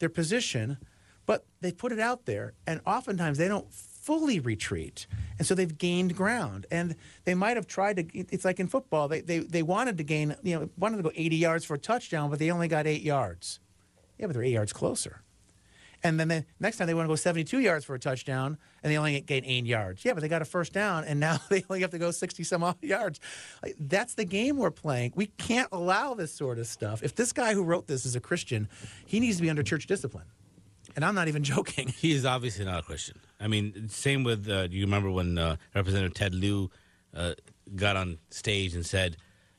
their 0.00 0.10
position, 0.10 0.76
but 1.24 1.46
they 1.62 1.72
put 1.72 1.92
it 1.92 1.98
out 1.98 2.26
there, 2.26 2.52
and 2.66 2.82
oftentimes 2.86 3.38
they 3.38 3.48
don't 3.48 3.72
fully 3.72 4.38
retreat. 4.38 5.06
And 5.38 5.46
so 5.46 5.54
they've 5.54 5.76
gained 5.78 6.14
ground. 6.14 6.66
And 6.70 6.94
they 7.24 7.34
might 7.34 7.56
have 7.56 7.66
tried 7.66 7.96
to, 7.96 8.18
it's 8.18 8.44
like 8.44 8.60
in 8.60 8.66
football, 8.66 9.08
they, 9.08 9.22
they, 9.22 9.38
they 9.38 9.62
wanted 9.62 9.96
to 9.98 10.04
gain, 10.04 10.36
you 10.42 10.58
know, 10.58 10.68
wanted 10.76 10.98
to 10.98 11.02
go 11.02 11.12
80 11.14 11.36
yards 11.36 11.64
for 11.64 11.74
a 11.74 11.78
touchdown, 11.78 12.28
but 12.28 12.38
they 12.38 12.50
only 12.50 12.68
got 12.68 12.86
eight 12.86 13.02
yards. 13.02 13.60
Yeah, 14.18 14.26
but 14.26 14.34
they're 14.34 14.44
eight 14.44 14.52
yards 14.52 14.74
closer. 14.74 15.22
And 16.02 16.18
then 16.18 16.28
the 16.28 16.44
next 16.60 16.76
time 16.76 16.86
they 16.86 16.94
want 16.94 17.06
to 17.06 17.08
go 17.08 17.16
72 17.16 17.58
yards 17.58 17.84
for 17.84 17.94
a 17.94 17.98
touchdown, 17.98 18.56
and 18.82 18.92
they 18.92 18.96
only 18.96 19.20
gain 19.20 19.44
eight 19.44 19.66
yards. 19.66 20.04
Yeah, 20.04 20.12
but 20.12 20.20
they 20.20 20.28
got 20.28 20.42
a 20.42 20.44
first 20.44 20.72
down, 20.72 21.04
and 21.04 21.18
now 21.18 21.38
they 21.48 21.64
only 21.68 21.80
have 21.80 21.90
to 21.90 21.98
go 21.98 22.10
60 22.10 22.44
some 22.44 22.62
odd 22.62 22.76
yards. 22.82 23.20
Like, 23.62 23.76
that's 23.78 24.14
the 24.14 24.24
game 24.24 24.56
we're 24.56 24.70
playing. 24.70 25.12
We 25.16 25.26
can't 25.26 25.68
allow 25.72 26.14
this 26.14 26.32
sort 26.32 26.58
of 26.58 26.66
stuff. 26.66 27.02
If 27.02 27.14
this 27.14 27.32
guy 27.32 27.54
who 27.54 27.64
wrote 27.64 27.86
this 27.86 28.06
is 28.06 28.14
a 28.14 28.20
Christian, 28.20 28.68
he 29.06 29.20
needs 29.20 29.36
to 29.38 29.42
be 29.42 29.50
under 29.50 29.62
church 29.62 29.86
discipline. 29.86 30.26
And 30.94 31.04
I'm 31.04 31.14
not 31.14 31.28
even 31.28 31.42
joking. 31.54 31.88
He 31.88 32.12
is 32.12 32.24
obviously 32.24 32.64
not 32.64 32.80
a 32.80 32.82
Christian. 32.82 33.18
I 33.40 33.48
mean, 33.48 33.88
same 33.88 34.24
with. 34.24 34.48
Uh, 34.48 34.66
do 34.68 34.76
you 34.76 34.84
remember 34.84 35.10
when 35.10 35.38
uh, 35.38 35.56
Representative 35.74 36.14
Ted 36.14 36.34
Lieu 36.34 36.70
uh, 37.14 37.34
got 37.74 37.96
on 37.96 38.18
stage 38.30 38.74
and 38.74 38.84
said, 38.84 39.16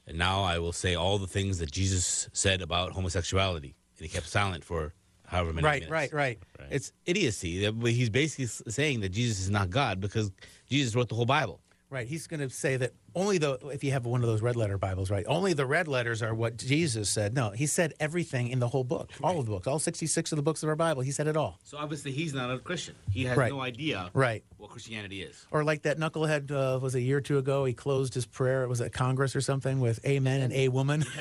"And 0.08 0.18
now 0.18 0.44
I 0.44 0.60
will 0.60 0.74
say 0.74 0.96
all 0.96 1.18
the 1.18 1.28
things 1.28 1.60
that 1.60 1.72
Jesus 1.72 2.30
said 2.34 2.62
about 2.62 2.92
homosexuality," 2.92 3.76
and 3.98 4.08
he 4.08 4.14
kept 4.14 4.28
silent 4.28 4.64
for 4.64 4.94
however 5.30 5.54
many 5.54 5.66
Right, 5.66 5.82
minutes. 5.90 5.92
right, 5.92 6.14
right. 6.14 6.40
It's 6.72 6.92
idiocy. 7.06 7.72
He's 7.92 8.10
basically 8.10 8.48
saying 8.72 9.02
that 9.02 9.10
Jesus 9.10 9.40
is 9.40 9.50
not 9.50 9.70
God 9.70 10.00
because 10.00 10.32
Jesus 10.70 10.96
wrote 10.96 11.10
the 11.10 11.16
whole 11.16 11.26
Bible. 11.26 11.62
Right. 11.92 12.06
He's 12.08 12.28
going 12.28 12.40
to 12.42 12.52
say 12.52 12.78
that 12.78 12.92
only 13.16 13.40
the, 13.40 13.54
if 13.74 13.84
you 13.84 13.92
have 13.94 14.06
one 14.06 14.22
of 14.22 14.28
those 14.28 14.44
red 14.44 14.56
letter 14.56 14.78
Bibles, 14.78 15.10
right, 15.10 15.26
only 15.28 15.54
the 15.54 15.66
red 15.66 15.88
letters 15.88 16.22
are 16.22 16.36
what 16.36 16.56
Jesus 16.56 17.10
said. 17.10 17.34
No, 17.34 17.50
he 17.50 17.66
said 17.66 17.96
everything 18.00 18.50
in 18.50 18.60
the 18.60 18.68
whole 18.68 18.84
book, 18.84 19.10
all 19.24 19.40
of 19.40 19.48
the 19.48 19.52
books, 19.52 19.66
all 19.66 19.80
66 19.80 20.32
of 20.32 20.36
the 20.36 20.44
books 20.44 20.62
of 20.62 20.70
our 20.70 20.76
Bible. 20.76 21.02
He 21.02 21.10
said 21.10 21.26
it 21.26 21.36
all. 21.36 21.58
So 21.64 21.80
obviously 21.80 22.12
he's 22.12 22.32
not 22.32 22.52
a 22.52 22.60
Christian. 22.60 22.94
He 23.12 23.26
has 23.26 23.36
Right. 23.36 23.52
no 23.52 23.60
idea 23.62 24.12
Right. 24.14 24.44
what 24.58 24.70
Christianity 24.70 25.24
is. 25.24 25.48
Or 25.50 25.64
like 25.64 25.82
that 25.82 25.98
knucklehead 25.98 26.52
uh, 26.52 26.78
was 26.80 26.94
a 26.94 27.02
year 27.02 27.18
or 27.18 27.22
two 27.22 27.40
ago. 27.40 27.66
He 27.66 27.74
closed 27.74 28.14
his 28.14 28.28
prayer. 28.28 28.62
It 28.64 28.68
was 28.68 28.82
it 28.82 28.94
Congress 28.94 29.36
or 29.36 29.42
something 29.42 29.80
with 29.80 30.00
"Amen" 30.06 30.42
and 30.42 30.54
"A 30.54 30.68
woman"? 30.68 31.04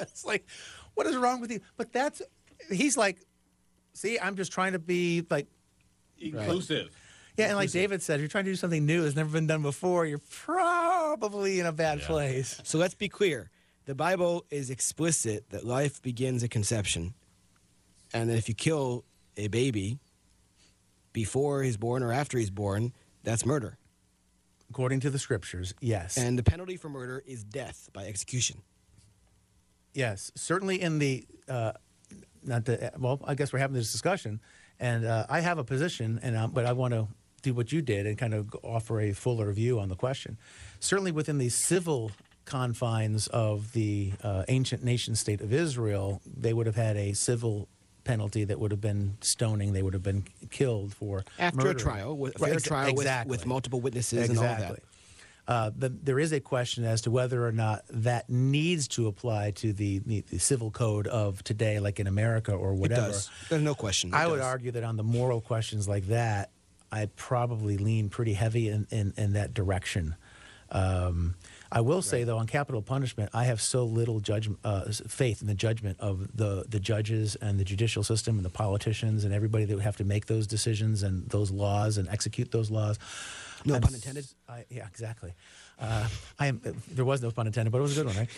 it's 0.00 0.24
like, 0.24 0.46
what 0.94 1.06
is 1.06 1.16
wrong 1.16 1.40
with 1.42 1.50
you? 1.50 1.60
But 1.76 1.92
that's 1.92 2.22
he's 2.70 2.96
like, 2.96 3.18
see, 3.94 4.18
I'm 4.18 4.36
just 4.36 4.52
trying 4.52 4.72
to 4.72 4.78
be 4.78 5.24
like, 5.30 5.46
Inclusive. 6.18 6.90
yeah, 7.36 7.46
and 7.48 7.56
like 7.56 7.70
David 7.72 8.02
said, 8.02 8.20
you're 8.20 8.28
trying 8.28 8.44
to 8.44 8.50
do 8.52 8.56
something 8.56 8.86
new 8.86 9.02
that's 9.02 9.16
never 9.16 9.30
been 9.30 9.46
done 9.46 9.62
before. 9.62 10.06
You're 10.06 10.20
probably 10.30 11.58
in 11.60 11.66
a 11.66 11.72
bad 11.72 12.00
place. 12.02 12.60
So 12.64 12.78
let's 12.78 12.94
be 12.94 13.08
clear. 13.08 13.50
The 13.86 13.94
Bible 13.96 14.44
is 14.50 14.70
explicit 14.70 15.50
that 15.50 15.64
life 15.64 16.00
begins 16.00 16.44
at 16.44 16.50
conception, 16.50 17.14
and 18.14 18.30
that 18.30 18.36
if 18.36 18.48
you 18.48 18.54
kill 18.54 19.04
a 19.36 19.48
baby 19.48 19.98
before 21.12 21.62
he's 21.64 21.76
born 21.76 22.02
or 22.04 22.12
after 22.12 22.38
he's 22.38 22.50
born, 22.50 22.92
that's 23.24 23.44
murder. 23.44 23.78
According 24.70 25.00
to 25.00 25.10
the 25.10 25.18
scriptures, 25.18 25.74
yes, 25.80 26.16
And 26.16 26.38
the 26.38 26.42
penalty 26.42 26.76
for 26.76 26.88
murder 26.88 27.22
is 27.26 27.42
death 27.44 27.90
by 27.92 28.04
execution. 28.06 28.62
yes, 29.92 30.30
certainly 30.36 30.80
in 30.80 30.98
the. 31.00 31.26
Uh, 31.48 31.72
not 32.44 32.64
the 32.64 32.92
well. 32.98 33.20
I 33.24 33.34
guess 33.34 33.52
we're 33.52 33.58
having 33.60 33.74
this 33.76 33.92
discussion, 33.92 34.40
and 34.80 35.04
uh, 35.04 35.26
I 35.28 35.40
have 35.40 35.58
a 35.58 35.64
position, 35.64 36.20
and 36.22 36.36
um, 36.36 36.50
but 36.52 36.66
I 36.66 36.72
want 36.72 36.94
to 36.94 37.08
do 37.42 37.54
what 37.54 37.72
you 37.72 37.82
did 37.82 38.06
and 38.06 38.16
kind 38.16 38.34
of 38.34 38.54
offer 38.62 39.00
a 39.00 39.12
fuller 39.12 39.50
view 39.52 39.80
on 39.80 39.88
the 39.88 39.96
question. 39.96 40.38
Certainly 40.80 41.12
within 41.12 41.38
the 41.38 41.48
civil 41.48 42.12
confines 42.44 43.26
of 43.28 43.72
the 43.72 44.12
uh, 44.22 44.44
ancient 44.48 44.84
nation 44.84 45.14
state 45.16 45.40
of 45.40 45.52
Israel, 45.52 46.20
they 46.24 46.52
would 46.52 46.66
have 46.66 46.76
had 46.76 46.96
a 46.96 47.12
civil 47.14 47.68
penalty 48.04 48.44
that 48.44 48.58
would 48.60 48.70
have 48.70 48.80
been 48.80 49.16
stoning. 49.20 49.72
They 49.72 49.82
would 49.82 49.94
have 49.94 50.02
been 50.02 50.24
killed 50.50 50.92
for 50.94 51.24
After 51.38 51.68
a 51.68 51.74
trial, 51.74 52.16
with 52.16 52.38
Right, 52.40 52.48
fair 52.48 52.54
ex- 52.56 52.62
trial 52.64 52.88
exactly. 52.90 53.30
with 53.30 53.46
multiple 53.46 53.80
witnesses 53.80 54.28
and 54.28 54.38
all 54.38 54.44
that. 54.44 54.80
Uh, 55.48 55.70
the, 55.76 55.88
there 55.88 56.20
is 56.20 56.32
a 56.32 56.38
question 56.40 56.84
as 56.84 57.00
to 57.02 57.10
whether 57.10 57.44
or 57.44 57.50
not 57.52 57.82
that 57.90 58.30
needs 58.30 58.86
to 58.86 59.08
apply 59.08 59.50
to 59.50 59.72
the, 59.72 59.98
the, 60.06 60.20
the 60.30 60.38
civil 60.38 60.70
code 60.70 61.06
of 61.08 61.42
today, 61.42 61.80
like 61.80 61.98
in 61.98 62.06
America 62.06 62.52
or 62.52 62.72
It 62.72 62.76
whatever. 62.76 63.08
does. 63.08 63.28
There's 63.48 63.62
no 63.62 63.74
question. 63.74 64.10
It 64.10 64.16
I 64.16 64.26
would 64.28 64.40
argue 64.40 64.70
that 64.70 64.84
on 64.84 64.96
the 64.96 65.02
moral 65.02 65.40
questions 65.40 65.88
like 65.88 66.06
that, 66.06 66.50
I 66.92 67.06
probably 67.16 67.76
lean 67.76 68.08
pretty 68.08 68.34
heavy 68.34 68.68
in, 68.68 68.86
in, 68.90 69.14
in 69.16 69.32
that 69.32 69.52
direction. 69.52 70.14
Um, 70.70 71.34
I 71.70 71.80
will 71.82 72.02
say 72.02 72.24
though, 72.24 72.38
on 72.38 72.46
capital 72.46 72.80
punishment, 72.80 73.30
I 73.34 73.44
have 73.44 73.60
so 73.60 73.84
little 73.84 74.20
judgment, 74.20 74.60
uh, 74.64 74.84
faith 75.08 75.40
in 75.42 75.46
the 75.48 75.54
judgment 75.54 75.98
of 76.00 76.34
the 76.36 76.64
the 76.68 76.80
judges 76.80 77.34
and 77.36 77.58
the 77.58 77.64
judicial 77.64 78.02
system 78.02 78.36
and 78.36 78.44
the 78.44 78.50
politicians 78.50 79.24
and 79.24 79.34
everybody 79.34 79.64
that 79.66 79.74
would 79.74 79.82
have 79.84 79.96
to 79.98 80.04
make 80.04 80.26
those 80.26 80.46
decisions 80.46 81.02
and 81.02 81.28
those 81.28 81.50
laws 81.50 81.98
and 81.98 82.08
execute 82.08 82.50
those 82.52 82.70
laws. 82.70 82.98
No 83.64 83.74
I'm 83.76 83.80
pun 83.80 83.94
intended. 83.94 84.26
I, 84.48 84.64
yeah, 84.70 84.86
exactly. 84.86 85.34
Uh, 85.78 86.08
I 86.38 86.46
am. 86.46 86.60
There 86.90 87.04
was 87.04 87.22
no 87.22 87.30
pun 87.30 87.46
intended, 87.46 87.70
but 87.70 87.78
it 87.78 87.82
was 87.82 87.96
a 87.96 88.02
good 88.02 88.06
one, 88.06 88.16
right? 88.16 88.28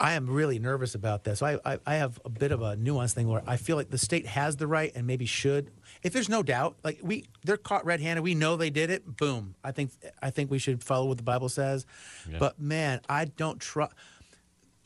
I 0.00 0.12
am 0.14 0.28
really 0.28 0.58
nervous 0.58 0.94
about 0.94 1.24
this. 1.24 1.42
I, 1.42 1.58
I, 1.64 1.78
I 1.86 1.94
have 1.96 2.18
a 2.24 2.30
bit 2.30 2.52
of 2.52 2.62
a 2.62 2.76
nuanced 2.76 3.12
thing 3.14 3.28
where 3.28 3.42
I 3.46 3.56
feel 3.56 3.76
like 3.76 3.90
the 3.90 3.98
state 3.98 4.26
has 4.26 4.56
the 4.56 4.66
right 4.66 4.92
and 4.94 5.06
maybe 5.06 5.26
should. 5.26 5.70
If 6.02 6.12
there's 6.12 6.28
no 6.28 6.42
doubt, 6.42 6.76
like 6.84 6.98
we, 7.02 7.24
they're 7.44 7.56
caught 7.56 7.84
red-handed. 7.84 8.22
We 8.22 8.34
know 8.34 8.56
they 8.56 8.70
did 8.70 8.90
it. 8.90 9.16
Boom. 9.16 9.54
I 9.62 9.72
think 9.72 9.90
I 10.22 10.30
think 10.30 10.50
we 10.50 10.58
should 10.58 10.82
follow 10.82 11.06
what 11.06 11.16
the 11.16 11.22
Bible 11.22 11.48
says. 11.48 11.86
Yeah. 12.30 12.38
But 12.38 12.60
man, 12.60 13.00
I 13.08 13.26
don't 13.26 13.60
trust. 13.60 13.92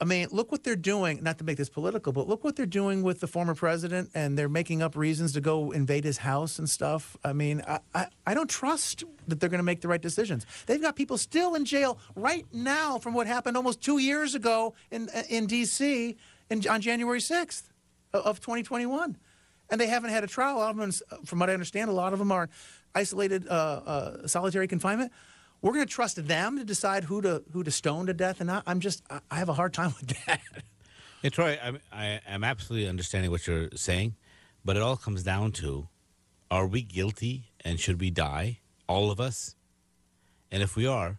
I 0.01 0.07
mean, 0.07 0.29
look 0.31 0.51
what 0.51 0.65
they're 0.65 0.77
doing. 0.77 1.23
Not 1.23 1.37
to 1.39 1.45
make 1.45 1.59
this 1.59 1.69
political, 1.69 2.13
but 2.13 2.27
look 2.27 2.43
what 2.43 2.57
they're 2.57 2.65
doing 2.65 3.03
with 3.03 3.21
the 3.21 3.27
former 3.27 3.55
president, 3.55 4.11
and 4.15 4.37
they're 4.39 4.49
making 4.49 4.81
up 4.81 4.97
reasons 4.97 5.35
to 5.35 5.43
go 5.43 5.73
invade 5.73 6.05
his 6.05 6.19
house 6.19 6.59
and 6.59 6.69
stuff. 6.71 7.19
I 7.23 7.35
mean, 7.35 7.63
I, 7.69 7.81
I, 7.95 8.07
I 8.27 8.35
don't 8.35 8.49
trust 8.49 9.05
that 9.29 9.41
they're 9.41 9.51
going 9.51 9.59
to 9.59 9.65
make 9.65 9.83
the 9.83 9.89
right 9.89 10.01
decisions. 10.01 10.47
They've 10.65 10.81
got 10.81 10.97
people 10.97 11.19
still 11.19 11.55
in 11.55 11.67
jail 11.67 11.99
right 12.17 12.47
now 12.51 12.99
from 12.99 13.13
what 13.13 13.27
happened 13.27 13.59
almost 13.59 13.83
two 13.83 13.99
years 13.99 14.35
ago 14.35 14.75
in 14.91 15.11
in 15.29 15.47
D.C. 15.47 16.17
In, 16.49 16.67
on 16.69 16.81
January 16.81 17.21
sixth 17.21 17.71
of 18.15 18.41
2021, 18.41 19.19
and 19.71 19.81
they 19.81 19.87
haven't 19.87 20.11
had 20.11 20.25
a 20.25 20.27
trial. 20.27 20.57
A 20.57 20.61
lot 20.61 20.71
of 20.71 20.77
them, 20.79 20.93
from 21.27 21.39
what 21.41 21.51
I 21.51 21.53
understand, 21.53 21.91
a 21.91 21.93
lot 21.93 22.15
of 22.15 22.19
them 22.19 22.33
are 22.33 22.49
isolated 22.95 23.47
uh, 23.49 23.53
uh, 23.53 24.27
solitary 24.27 24.67
confinement. 24.67 25.13
We're 25.63 25.73
going 25.73 25.87
to 25.87 25.93
trust 25.93 26.27
them 26.27 26.59
to 26.59 26.65
decide 26.65 27.05
who 27.05 27.21
to 27.23 27.43
who 27.53 27.63
to 27.63 27.71
stone 27.71 28.07
to 28.07 28.15
death 28.15 28.41
and 28.41 28.47
not. 28.49 28.63
I'm 28.67 28.81
just 28.81 29.03
I- 29.11 29.21
I 29.31 29.37
have 29.37 29.49
a 29.49 29.55
hard 29.55 29.73
time 29.73 29.93
with 30.01 30.09
that. 30.27 30.41
Yeah, 31.23 31.31
Troy, 31.31 31.59
I'm, 31.63 31.79
I 31.93 32.21
am 32.27 32.43
absolutely 32.45 32.89
understanding 32.89 33.31
what 33.31 33.47
you're 33.47 33.69
saying, 33.75 34.15
but 34.65 34.77
it 34.77 34.83
all 34.83 34.97
comes 34.97 35.23
down 35.23 35.53
to 35.53 35.89
are 36.51 36.67
we 36.67 36.83
guilty 36.83 37.53
and 37.65 37.79
should 37.79 38.01
we 38.01 38.11
die? 38.11 38.61
All 38.89 39.11
of 39.11 39.21
us? 39.21 39.55
And 40.51 40.63
if 40.63 40.77
we 40.77 40.87
are, 40.87 41.19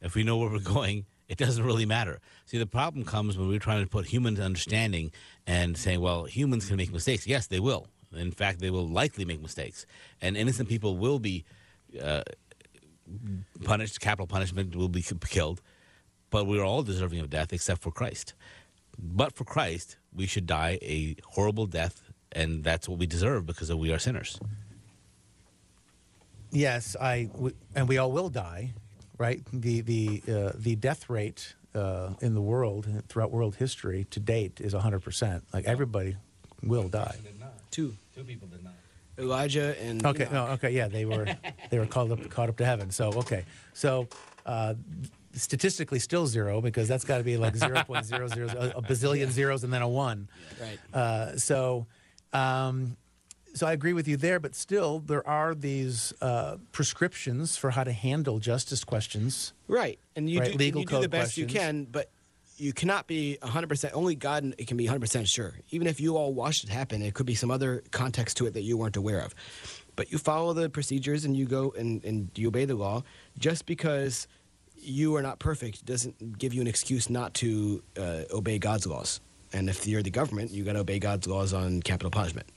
if 0.00 0.14
we 0.14 0.24
know 0.24 0.38
where 0.38 0.50
we're 0.50 0.58
going, 0.74 1.04
it 1.28 1.36
doesn't 1.38 1.64
really 1.64 1.86
matter. 1.86 2.20
See, 2.46 2.58
the 2.58 2.66
problem 2.66 3.04
comes 3.04 3.36
when 3.38 3.48
we're 3.48 3.58
trying 3.58 3.84
to 3.84 3.88
put 3.90 4.06
human 4.06 4.40
understanding 4.40 5.12
and 5.46 5.76
saying, 5.76 6.00
well, 6.00 6.24
humans 6.24 6.66
can 6.66 6.76
make 6.76 6.92
mistakes. 6.92 7.26
Yes, 7.26 7.46
they 7.46 7.60
will. 7.60 7.86
In 8.16 8.30
fact, 8.30 8.60
they 8.60 8.70
will 8.70 8.88
likely 8.88 9.24
make 9.24 9.40
mistakes. 9.42 9.86
And 10.20 10.36
innocent 10.36 10.68
people 10.68 10.96
will 10.96 11.18
be 11.18 11.44
uh, 12.02 12.22
punished, 13.64 14.00
capital 14.00 14.26
punishment, 14.26 14.74
will 14.76 14.88
be 14.88 15.02
killed. 15.02 15.60
But 16.30 16.46
we're 16.46 16.64
all 16.64 16.82
deserving 16.82 17.20
of 17.20 17.30
death 17.30 17.52
except 17.52 17.82
for 17.82 17.92
Christ. 17.92 18.34
But 18.98 19.32
for 19.34 19.44
Christ, 19.44 19.96
we 20.14 20.26
should 20.26 20.46
die 20.46 20.78
a 20.82 21.16
horrible 21.24 21.66
death, 21.66 22.02
and 22.32 22.64
that's 22.64 22.88
what 22.88 22.98
we 22.98 23.06
deserve 23.06 23.46
because 23.46 23.72
we 23.74 23.92
are 23.92 23.98
sinners. 23.98 24.38
Yes, 26.50 26.96
I 27.00 27.24
w- 27.32 27.54
and 27.74 27.88
we 27.88 27.98
all 27.98 28.12
will 28.12 28.28
die, 28.28 28.74
right? 29.18 29.42
The 29.52 29.80
the 29.80 30.22
uh, 30.28 30.52
the 30.54 30.76
death 30.76 31.10
rate 31.10 31.54
uh, 31.74 32.10
in 32.20 32.34
the 32.34 32.40
world 32.40 32.86
throughout 33.08 33.32
world 33.32 33.56
history 33.56 34.06
to 34.10 34.20
date 34.20 34.60
is 34.60 34.72
100 34.72 35.00
percent. 35.00 35.44
Like 35.52 35.64
everybody 35.64 36.16
will 36.62 36.88
die. 36.88 37.16
Two. 37.72 37.94
Two 38.14 38.22
people 38.22 38.46
did 38.48 38.62
not. 38.62 38.74
Elijah 39.18 39.80
and 39.80 40.04
Okay, 40.04 40.28
no, 40.32 40.46
okay, 40.48 40.70
yeah, 40.70 40.88
they 40.88 41.04
were 41.04 41.26
they 41.70 41.78
were 41.78 41.86
called 41.86 42.12
up 42.12 42.28
caught 42.30 42.48
up 42.48 42.56
to 42.58 42.64
heaven. 42.64 42.90
So 42.90 43.12
okay, 43.12 43.44
so 43.72 44.08
uh, 44.46 44.74
statistically 45.32 45.98
still 45.98 46.26
zero 46.26 46.60
because 46.60 46.88
that's 46.88 47.04
got 47.04 47.18
to 47.18 47.24
be 47.24 47.36
like 47.36 47.56
zero 47.56 47.82
point 47.84 48.04
zero 48.12 48.28
zero 48.28 48.48
a, 48.74 48.82
bazillion 48.82 49.30
zeros 49.30 49.64
and 49.64 49.72
then 49.72 49.82
a 49.82 49.88
one. 49.88 50.28
Right. 50.60 50.78
Uh, 50.92 51.36
so, 51.36 51.86
um, 52.32 52.96
so 53.54 53.66
I 53.66 53.72
agree 53.72 53.92
with 53.92 54.08
you 54.08 54.16
there, 54.16 54.40
but 54.40 54.54
still, 54.54 54.98
there 54.98 55.26
are 55.26 55.54
these 55.54 56.12
uh, 56.20 56.56
prescriptions 56.72 57.56
for 57.56 57.70
how 57.70 57.84
to 57.84 57.92
handle 57.92 58.38
justice 58.38 58.84
questions. 58.84 59.52
Right. 59.68 59.98
And 60.16 60.28
you 60.28 60.40
Right, 60.40 60.46
do, 60.46 60.50
and 60.52 60.60
legal 60.60 60.80
you 60.82 60.86
do 60.86 61.00
the 61.00 61.08
best 61.08 61.36
you 61.36 61.46
can, 61.46 61.84
but 61.84 62.10
you 62.64 62.72
cannot 62.72 63.06
be 63.06 63.36
100%. 63.42 63.90
Only 63.92 64.14
God 64.14 64.54
can 64.66 64.76
be 64.78 64.86
100% 64.86 65.26
sure. 65.26 65.52
Even 65.70 65.86
if 65.86 66.00
you 66.00 66.16
all 66.16 66.32
watched 66.32 66.64
it 66.64 66.70
happen, 66.70 67.02
it 67.02 67.12
could 67.12 67.26
be 67.26 67.34
some 67.34 67.50
other 67.50 67.82
context 67.90 68.38
to 68.38 68.46
it 68.46 68.54
that 68.54 68.62
you 68.62 68.78
weren't 68.78 68.96
aware 68.96 69.20
of. 69.20 69.34
But 69.96 70.10
you 70.10 70.16
follow 70.16 70.54
the 70.54 70.70
procedures 70.70 71.26
and 71.26 71.36
you 71.36 71.44
go 71.44 71.74
and, 71.76 72.02
and 72.04 72.30
you 72.34 72.48
obey 72.48 72.64
the 72.64 72.74
law. 72.74 73.02
Just 73.38 73.66
because 73.66 74.26
you 74.78 75.14
are 75.14 75.20
not 75.20 75.38
perfect 75.38 75.84
doesn't 75.84 76.38
give 76.38 76.54
you 76.54 76.62
an 76.62 76.66
excuse 76.66 77.10
not 77.10 77.34
to 77.34 77.82
uh, 77.98 78.22
obey 78.32 78.58
God's 78.58 78.86
laws. 78.86 79.20
And 79.52 79.68
if 79.68 79.86
you're 79.86 80.02
the 80.02 80.10
government, 80.10 80.50
you 80.50 80.64
got 80.64 80.72
to 80.72 80.80
obey 80.80 80.98
God's 80.98 81.26
laws 81.26 81.52
on 81.52 81.82
capital 81.82 82.10
punishment. 82.10 82.48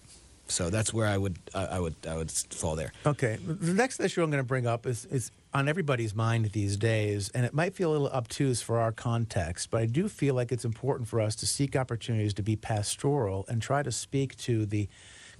So 0.47 0.69
that's 0.69 0.93
where 0.93 1.07
I 1.07 1.17
would 1.17 1.37
I, 1.53 1.65
I 1.65 1.79
would 1.79 1.95
I 2.07 2.15
would 2.15 2.31
fall 2.31 2.77
there. 2.77 2.93
Okay, 3.05 3.37
the 3.45 3.73
next 3.73 3.99
issue 3.99 4.23
I'm 4.23 4.31
going 4.31 4.41
to 4.41 4.47
bring 4.47 4.65
up 4.65 4.85
is, 4.85 5.03
is 5.05 5.31
on 5.57 5.67
everybody's 5.67 6.13
mind 6.13 6.45
these 6.51 6.77
days, 6.77 7.31
and 7.33 7.43
it 7.43 7.51
might 7.51 7.73
feel 7.73 7.89
a 7.89 7.93
little 7.93 8.09
obtuse 8.09 8.61
for 8.61 8.77
our 8.79 8.91
context, 8.91 9.71
but 9.71 9.81
I 9.81 9.87
do 9.87 10.07
feel 10.07 10.35
like 10.35 10.51
it's 10.51 10.65
important 10.65 11.09
for 11.09 11.19
us 11.19 11.35
to 11.37 11.47
seek 11.47 11.75
opportunities 11.75 12.35
to 12.35 12.43
be 12.43 12.55
pastoral 12.55 13.43
and 13.49 13.59
try 13.59 13.81
to 13.81 13.91
speak 13.91 14.35
to 14.37 14.67
the 14.67 14.87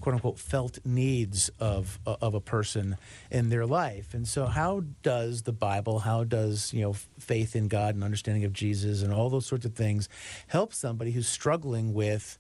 quote 0.01 0.15
unquote 0.15 0.39
felt 0.39 0.79
needs 0.83 1.51
of 1.59 1.99
uh, 2.07 2.15
of 2.19 2.33
a 2.33 2.41
person 2.41 2.97
in 3.29 3.49
their 3.49 3.67
life. 3.67 4.15
And 4.15 4.27
so 4.27 4.47
how 4.47 4.85
does 5.03 5.43
the 5.43 5.53
Bible, 5.53 5.99
how 5.99 6.23
does, 6.23 6.73
you 6.73 6.81
know, 6.81 6.93
faith 7.19 7.55
in 7.55 7.67
God 7.67 7.93
and 7.93 8.03
understanding 8.03 8.43
of 8.43 8.53
Jesus 8.53 9.03
and 9.03 9.13
all 9.13 9.29
those 9.29 9.45
sorts 9.45 9.65
of 9.65 9.75
things 9.75 10.09
help 10.47 10.73
somebody 10.73 11.11
who's 11.11 11.27
struggling 11.27 11.93
with 11.93 12.39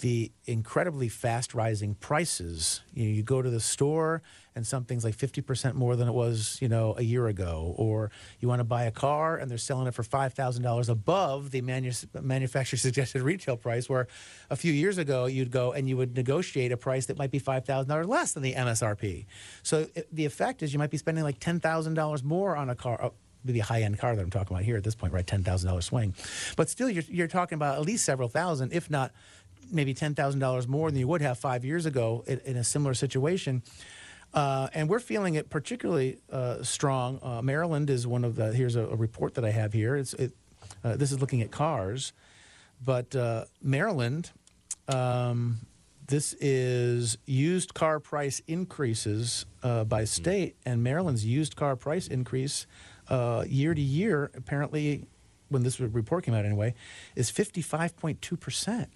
the 0.00 0.30
incredibly 0.44 1.08
fast 1.08 1.54
rising 1.54 1.94
prices. 1.94 2.82
You, 2.94 3.04
know, 3.04 3.10
you 3.14 3.22
go 3.22 3.42
to 3.42 3.50
the 3.50 3.60
store 3.60 4.22
and 4.54 4.66
something's 4.66 5.04
like 5.04 5.16
50% 5.16 5.74
more 5.74 5.96
than 5.96 6.08
it 6.08 6.14
was, 6.14 6.58
you 6.60 6.68
know, 6.68 6.94
a 6.96 7.02
year 7.02 7.26
ago. 7.26 7.74
Or 7.76 8.10
you 8.40 8.48
want 8.48 8.60
to 8.60 8.64
buy 8.64 8.84
a 8.84 8.90
car 8.90 9.36
and 9.36 9.50
they're 9.50 9.58
selling 9.58 9.86
it 9.86 9.94
for 9.94 10.02
$5,000 10.02 10.88
above 10.88 11.50
the 11.50 11.60
manu- 11.60 11.92
manufacturer 12.20 12.76
suggested 12.88 13.22
retail 13.22 13.56
price, 13.56 13.88
where 13.88 14.06
a 14.50 14.56
few 14.56 14.72
years 14.72 14.98
ago 14.98 15.26
you'd 15.26 15.50
go 15.50 15.72
and 15.72 15.88
you 15.88 15.96
would 15.96 16.16
negotiate 16.16 16.70
a 16.72 16.76
price 16.76 17.06
that 17.06 17.18
might 17.18 17.30
be 17.30 17.40
$5,000 17.40 18.06
less 18.08 18.32
than 18.32 18.42
the 18.42 18.54
MSRP. 18.54 19.26
So 19.62 19.86
it, 19.94 20.08
the 20.12 20.24
effect 20.24 20.62
is 20.62 20.72
you 20.72 20.78
might 20.78 20.90
be 20.90 20.98
spending 20.98 21.24
like 21.24 21.40
$10,000 21.40 22.22
more 22.24 22.56
on 22.56 22.70
a 22.70 22.74
car. 22.74 23.02
uh, 23.02 23.10
Maybe 23.44 23.60
a 23.60 23.64
high-end 23.64 24.00
car 24.00 24.16
that 24.16 24.20
I'm 24.20 24.30
talking 24.30 24.52
about 24.54 24.64
here 24.64 24.76
at 24.76 24.82
this 24.82 24.96
point, 24.96 25.12
right? 25.12 25.24
Ten 25.26 25.44
thousand 25.44 25.68
dollars 25.68 25.86
swing, 25.86 26.12
but 26.56 26.68
still, 26.68 26.90
you're, 26.90 27.04
you're 27.08 27.28
talking 27.28 27.54
about 27.54 27.76
at 27.78 27.82
least 27.82 28.04
several 28.04 28.28
thousand, 28.28 28.72
if 28.72 28.90
not 28.90 29.12
maybe 29.70 29.94
ten 29.94 30.14
thousand 30.14 30.40
dollars 30.40 30.66
more 30.66 30.90
than 30.90 30.98
you 30.98 31.08
would 31.08 31.22
have 31.22 31.38
five 31.38 31.64
years 31.64 31.86
ago 31.86 32.24
in, 32.26 32.40
in 32.44 32.56
a 32.56 32.64
similar 32.64 32.94
situation. 32.94 33.62
Uh, 34.34 34.68
and 34.74 34.88
we're 34.88 35.00
feeling 35.00 35.36
it 35.36 35.48
particularly 35.48 36.18
uh, 36.30 36.62
strong. 36.62 37.18
Uh, 37.22 37.40
Maryland 37.40 37.88
is 37.88 38.06
one 38.06 38.24
of 38.24 38.36
the. 38.36 38.52
Here's 38.52 38.76
a, 38.76 38.82
a 38.82 38.96
report 38.96 39.34
that 39.34 39.44
I 39.44 39.50
have 39.50 39.72
here. 39.72 39.96
It's 39.96 40.14
it, 40.14 40.32
uh, 40.84 40.96
this 40.96 41.12
is 41.12 41.20
looking 41.20 41.42
at 41.42 41.50
cars, 41.50 42.12
but 42.84 43.14
uh, 43.16 43.44
Maryland. 43.62 44.30
Um, 44.86 45.58
this 46.08 46.32
is 46.40 47.18
used 47.26 47.74
car 47.74 48.00
price 48.00 48.40
increases 48.46 49.44
uh, 49.62 49.84
by 49.84 50.04
state, 50.04 50.56
and 50.64 50.82
Maryland's 50.82 51.24
used 51.26 51.54
car 51.54 51.76
price 51.76 52.08
increase 52.08 52.66
uh, 53.08 53.44
year 53.46 53.74
to 53.74 53.80
year, 53.80 54.30
apparently, 54.34 55.04
when 55.50 55.64
this 55.64 55.78
report 55.78 56.24
came 56.24 56.34
out 56.34 56.46
anyway, 56.46 56.74
is 57.14 57.30
55.2%. 57.30 58.86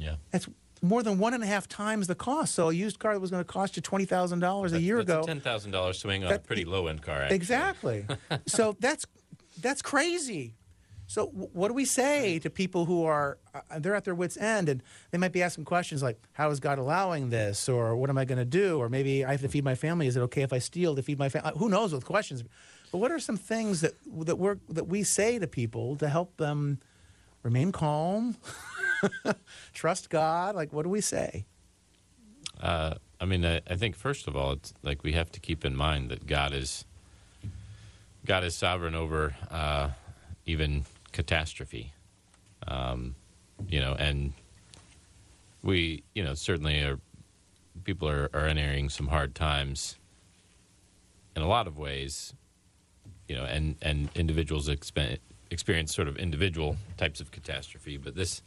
Yeah. 0.00 0.16
That's 0.30 0.48
more 0.82 1.02
than 1.02 1.18
one 1.18 1.34
and 1.34 1.42
a 1.44 1.46
half 1.46 1.68
times 1.68 2.06
the 2.06 2.14
cost. 2.14 2.54
So 2.54 2.70
a 2.70 2.72
used 2.72 2.98
car 2.98 3.12
that 3.12 3.20
was 3.20 3.30
going 3.30 3.44
to 3.44 3.52
cost 3.52 3.76
you 3.76 3.82
$20,000 3.82 4.72
a 4.72 4.80
year 4.80 4.96
That's 4.96 5.04
ago. 5.10 5.20
a 5.20 5.26
ten 5.26 5.40
thousand 5.40 5.72
dollars 5.72 5.98
swing 5.98 6.24
on 6.24 6.30
That- 6.30 6.40
a 6.40 6.42
pretty 6.42 6.64
low 6.64 6.86
end 6.86 7.02
car. 7.02 7.20
Actually. 7.22 7.36
Exactly. 7.36 8.06
so 8.46 8.76
that's 8.80 9.04
that's 9.60 9.82
crazy. 9.82 10.54
So 11.06 11.26
what 11.26 11.68
do 11.68 11.74
we 11.74 11.84
say 11.86 12.38
to 12.38 12.48
people 12.50 12.84
who 12.86 13.04
are 13.04 13.36
uh, 13.52 13.80
they're 13.80 13.96
at 13.96 14.04
their 14.04 14.14
wits 14.14 14.36
end 14.36 14.68
and 14.68 14.80
they 15.10 15.18
might 15.18 15.32
be 15.32 15.42
asking 15.42 15.64
questions 15.64 16.02
like 16.04 16.18
how 16.32 16.50
is 16.50 16.60
God 16.60 16.78
allowing 16.78 17.30
this 17.30 17.68
or 17.68 17.96
what 17.96 18.08
am 18.10 18.16
I 18.16 18.24
going 18.24 18.38
to 18.38 18.44
do 18.44 18.78
or 18.78 18.88
maybe 18.88 19.24
I 19.24 19.32
have 19.32 19.40
to 19.40 19.48
feed 19.48 19.64
my 19.64 19.74
family 19.74 20.06
is 20.06 20.16
it 20.16 20.20
okay 20.20 20.42
if 20.42 20.52
I 20.52 20.60
steal 20.60 20.94
to 20.94 21.02
feed 21.02 21.18
my 21.18 21.28
family 21.28 21.50
who 21.56 21.68
knows 21.68 21.92
with 21.92 22.04
questions 22.04 22.44
but 22.92 22.98
what 22.98 23.10
are 23.10 23.18
some 23.18 23.36
things 23.36 23.80
that 23.80 23.94
that 24.24 24.36
we 24.38 24.50
that 24.68 24.86
we 24.86 25.02
say 25.02 25.40
to 25.40 25.48
people 25.48 25.96
to 25.96 26.08
help 26.08 26.36
them 26.36 26.78
remain 27.42 27.72
calm 27.72 28.36
trust 29.74 30.10
God 30.10 30.54
like 30.54 30.72
what 30.72 30.82
do 30.84 30.88
we 30.90 31.00
say 31.00 31.44
Uh, 32.60 32.94
I 33.20 33.24
mean, 33.26 33.44
I, 33.44 33.60
I 33.68 33.76
think 33.76 33.96
first 33.96 34.28
of 34.28 34.36
all, 34.36 34.52
it's 34.52 34.72
like 34.82 35.02
we 35.02 35.12
have 35.12 35.30
to 35.32 35.40
keep 35.40 35.64
in 35.64 35.76
mind 35.76 36.10
that 36.10 36.26
God 36.26 36.52
is 36.52 36.84
God 38.26 38.44
is 38.44 38.54
sovereign 38.54 38.94
over 38.94 39.34
uh, 39.50 39.90
even 40.46 40.84
catastrophe. 41.12 41.92
Um, 42.68 43.14
you 43.68 43.80
know, 43.80 43.94
and 43.98 44.32
we, 45.62 46.02
you 46.14 46.22
know, 46.24 46.34
certainly 46.34 46.80
are 46.82 46.98
people 47.84 48.08
are, 48.08 48.28
are 48.34 48.46
entering 48.46 48.88
some 48.90 49.08
hard 49.08 49.34
times 49.34 49.96
in 51.36 51.42
a 51.42 51.48
lot 51.48 51.66
of 51.66 51.78
ways. 51.78 52.34
You 53.28 53.36
know, 53.36 53.44
and 53.44 53.76
and 53.82 54.08
individuals 54.14 54.68
expe- 54.68 55.18
experience 55.50 55.94
sort 55.94 56.08
of 56.08 56.16
individual 56.16 56.76
types 56.96 57.20
of 57.20 57.30
catastrophe, 57.30 57.96
but 57.96 58.14
this 58.16 58.42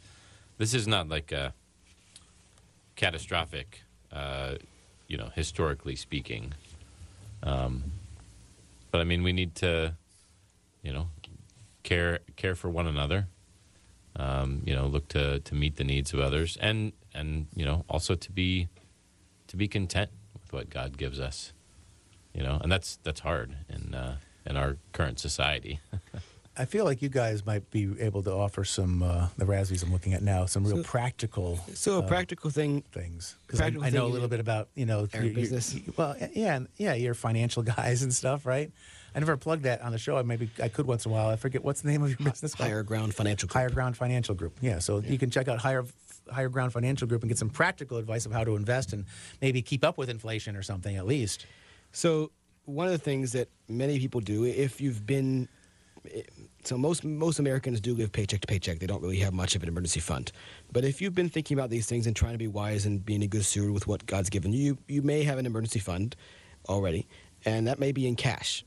this 0.58 0.74
is 0.74 0.86
not 0.86 1.08
like 1.08 1.32
a 1.32 1.54
catastrophic. 2.96 3.82
Uh, 4.12 4.54
you 5.08 5.16
know, 5.16 5.30
historically 5.34 5.96
speaking. 5.96 6.54
Um, 7.42 7.92
but 8.90 9.00
I 9.00 9.04
mean, 9.04 9.22
we 9.22 9.32
need 9.32 9.54
to, 9.56 9.94
you 10.82 10.92
know, 10.92 11.08
care 11.82 12.20
care 12.36 12.54
for 12.54 12.70
one 12.70 12.86
another. 12.86 13.26
Um, 14.16 14.62
you 14.64 14.74
know, 14.74 14.86
look 14.86 15.08
to 15.08 15.40
to 15.40 15.54
meet 15.54 15.76
the 15.76 15.84
needs 15.84 16.12
of 16.12 16.20
others, 16.20 16.56
and 16.60 16.92
and 17.12 17.46
you 17.54 17.64
know, 17.64 17.84
also 17.88 18.14
to 18.14 18.32
be 18.32 18.68
to 19.48 19.56
be 19.56 19.68
content 19.68 20.10
with 20.32 20.52
what 20.52 20.70
God 20.70 20.96
gives 20.96 21.20
us. 21.20 21.52
You 22.32 22.42
know, 22.42 22.58
and 22.62 22.70
that's 22.70 22.96
that's 23.02 23.20
hard 23.20 23.56
in 23.68 23.94
uh, 23.94 24.16
in 24.46 24.56
our 24.56 24.78
current 24.92 25.18
society. 25.18 25.80
I 26.56 26.66
feel 26.66 26.84
like 26.84 27.02
you 27.02 27.08
guys 27.08 27.44
might 27.44 27.68
be 27.70 27.90
able 28.00 28.22
to 28.22 28.32
offer 28.32 28.64
some 28.64 29.02
uh, 29.02 29.28
the 29.36 29.44
Razzies 29.44 29.82
I'm 29.82 29.90
looking 29.92 30.14
at 30.14 30.22
now 30.22 30.46
some 30.46 30.64
real 30.64 30.76
So- 30.78 30.82
practical 30.84 31.58
So 31.74 31.98
a 31.98 32.02
practical 32.02 32.50
thing 32.50 32.82
things 32.92 33.34
because 33.46 33.60
I, 33.60 33.66
I 33.82 33.90
know 33.90 34.06
a 34.06 34.12
little 34.12 34.28
bit 34.28 34.40
about 34.40 34.68
you 34.74 34.86
know 34.86 35.08
your- 35.12 35.24
your- 35.24 35.34
business. 35.34 35.74
well, 35.96 36.16
yeah, 36.32 36.60
yeah, 36.76 36.94
you're 36.94 37.14
financial 37.14 37.62
guys 37.76 38.02
and 38.02 38.14
stuff, 38.14 38.46
right? 38.46 38.70
I 39.16 39.20
never 39.20 39.36
plugged 39.36 39.62
that 39.64 39.80
on 39.82 39.92
the 39.92 39.98
show. 39.98 40.16
I 40.16 40.22
maybe 40.22 40.48
I 40.62 40.68
could 40.68 40.86
once 40.86 41.06
in 41.06 41.10
a 41.12 41.14
while. 41.14 41.28
I 41.28 41.36
forget 41.36 41.62
what's 41.64 41.80
the 41.82 41.88
name 41.88 42.02
of 42.02 42.08
your 42.10 42.18
business. 42.18 42.54
called? 42.54 42.68
higher 42.68 42.82
ground 42.82 43.14
financial 43.14 43.46
group. 43.46 43.54
Higher 43.54 43.70
Ground 43.70 43.96
Financial 43.96 44.34
Group. 44.34 44.56
Yeah, 44.60 44.78
so 44.80 44.98
you 45.00 45.18
can 45.18 45.30
check 45.30 45.46
out 45.48 45.58
Higher 45.58 45.84
Higher 46.30 46.48
Ground 46.48 46.72
Financial 46.72 47.06
Group 47.06 47.22
and 47.22 47.28
get 47.30 47.38
some 47.38 47.50
practical 47.50 47.96
advice 47.98 48.26
of 48.26 48.32
how 48.32 48.42
to 48.44 48.56
invest 48.56 48.92
and 48.92 49.04
maybe 49.40 49.60
keep 49.62 49.84
up 49.84 49.98
with 49.98 50.08
inflation 50.08 50.56
or 50.56 50.62
something 50.62 50.96
at 50.96 51.06
least. 51.06 51.46
So 51.92 52.30
one 52.64 52.86
of 52.86 52.92
the 52.92 52.98
things 52.98 53.32
that 53.32 53.48
many 53.68 53.98
people 53.98 54.20
do, 54.20 54.44
if 54.44 54.80
you've 54.80 55.06
been, 55.06 55.48
so 56.64 56.76
most 56.76 57.04
most 57.04 57.38
Americans 57.38 57.80
do 57.80 57.94
live 57.94 58.12
paycheck 58.12 58.40
to 58.40 58.46
paycheck. 58.46 58.78
They 58.78 58.86
don't 58.86 59.02
really 59.02 59.18
have 59.18 59.32
much 59.32 59.54
of 59.54 59.62
an 59.62 59.68
emergency 59.68 60.00
fund. 60.00 60.32
But 60.72 60.84
if 60.84 61.00
you've 61.00 61.14
been 61.14 61.28
thinking 61.28 61.58
about 61.58 61.70
these 61.70 61.86
things 61.86 62.06
and 62.06 62.14
trying 62.14 62.32
to 62.32 62.38
be 62.38 62.46
wise 62.46 62.86
and 62.86 63.04
being 63.04 63.22
a 63.22 63.26
good 63.26 63.44
steward 63.44 63.70
with 63.72 63.86
what 63.86 64.06
God's 64.06 64.30
given 64.30 64.52
you, 64.52 64.78
you 64.88 65.02
may 65.02 65.22
have 65.24 65.38
an 65.38 65.46
emergency 65.46 65.78
fund 65.78 66.16
already, 66.68 67.06
and 67.44 67.66
that 67.66 67.78
may 67.78 67.92
be 67.92 68.06
in 68.06 68.16
cash. 68.16 68.64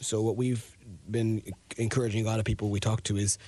So 0.00 0.22
what 0.22 0.36
we've 0.36 0.76
been 1.10 1.42
encouraging 1.76 2.24
a 2.24 2.28
lot 2.28 2.38
of 2.38 2.44
people 2.44 2.70
we 2.70 2.80
talk 2.80 3.02
to 3.04 3.16
is 3.16 3.38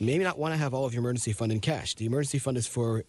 maybe 0.00 0.24
not 0.24 0.38
want 0.38 0.54
to 0.54 0.58
have 0.58 0.74
all 0.74 0.86
of 0.86 0.94
your 0.94 1.00
emergency 1.00 1.32
fund 1.32 1.52
in 1.52 1.60
cash. 1.60 1.94
The 1.94 2.06
emergency 2.06 2.38
fund 2.38 2.56
is 2.56 2.66
for 2.66 3.04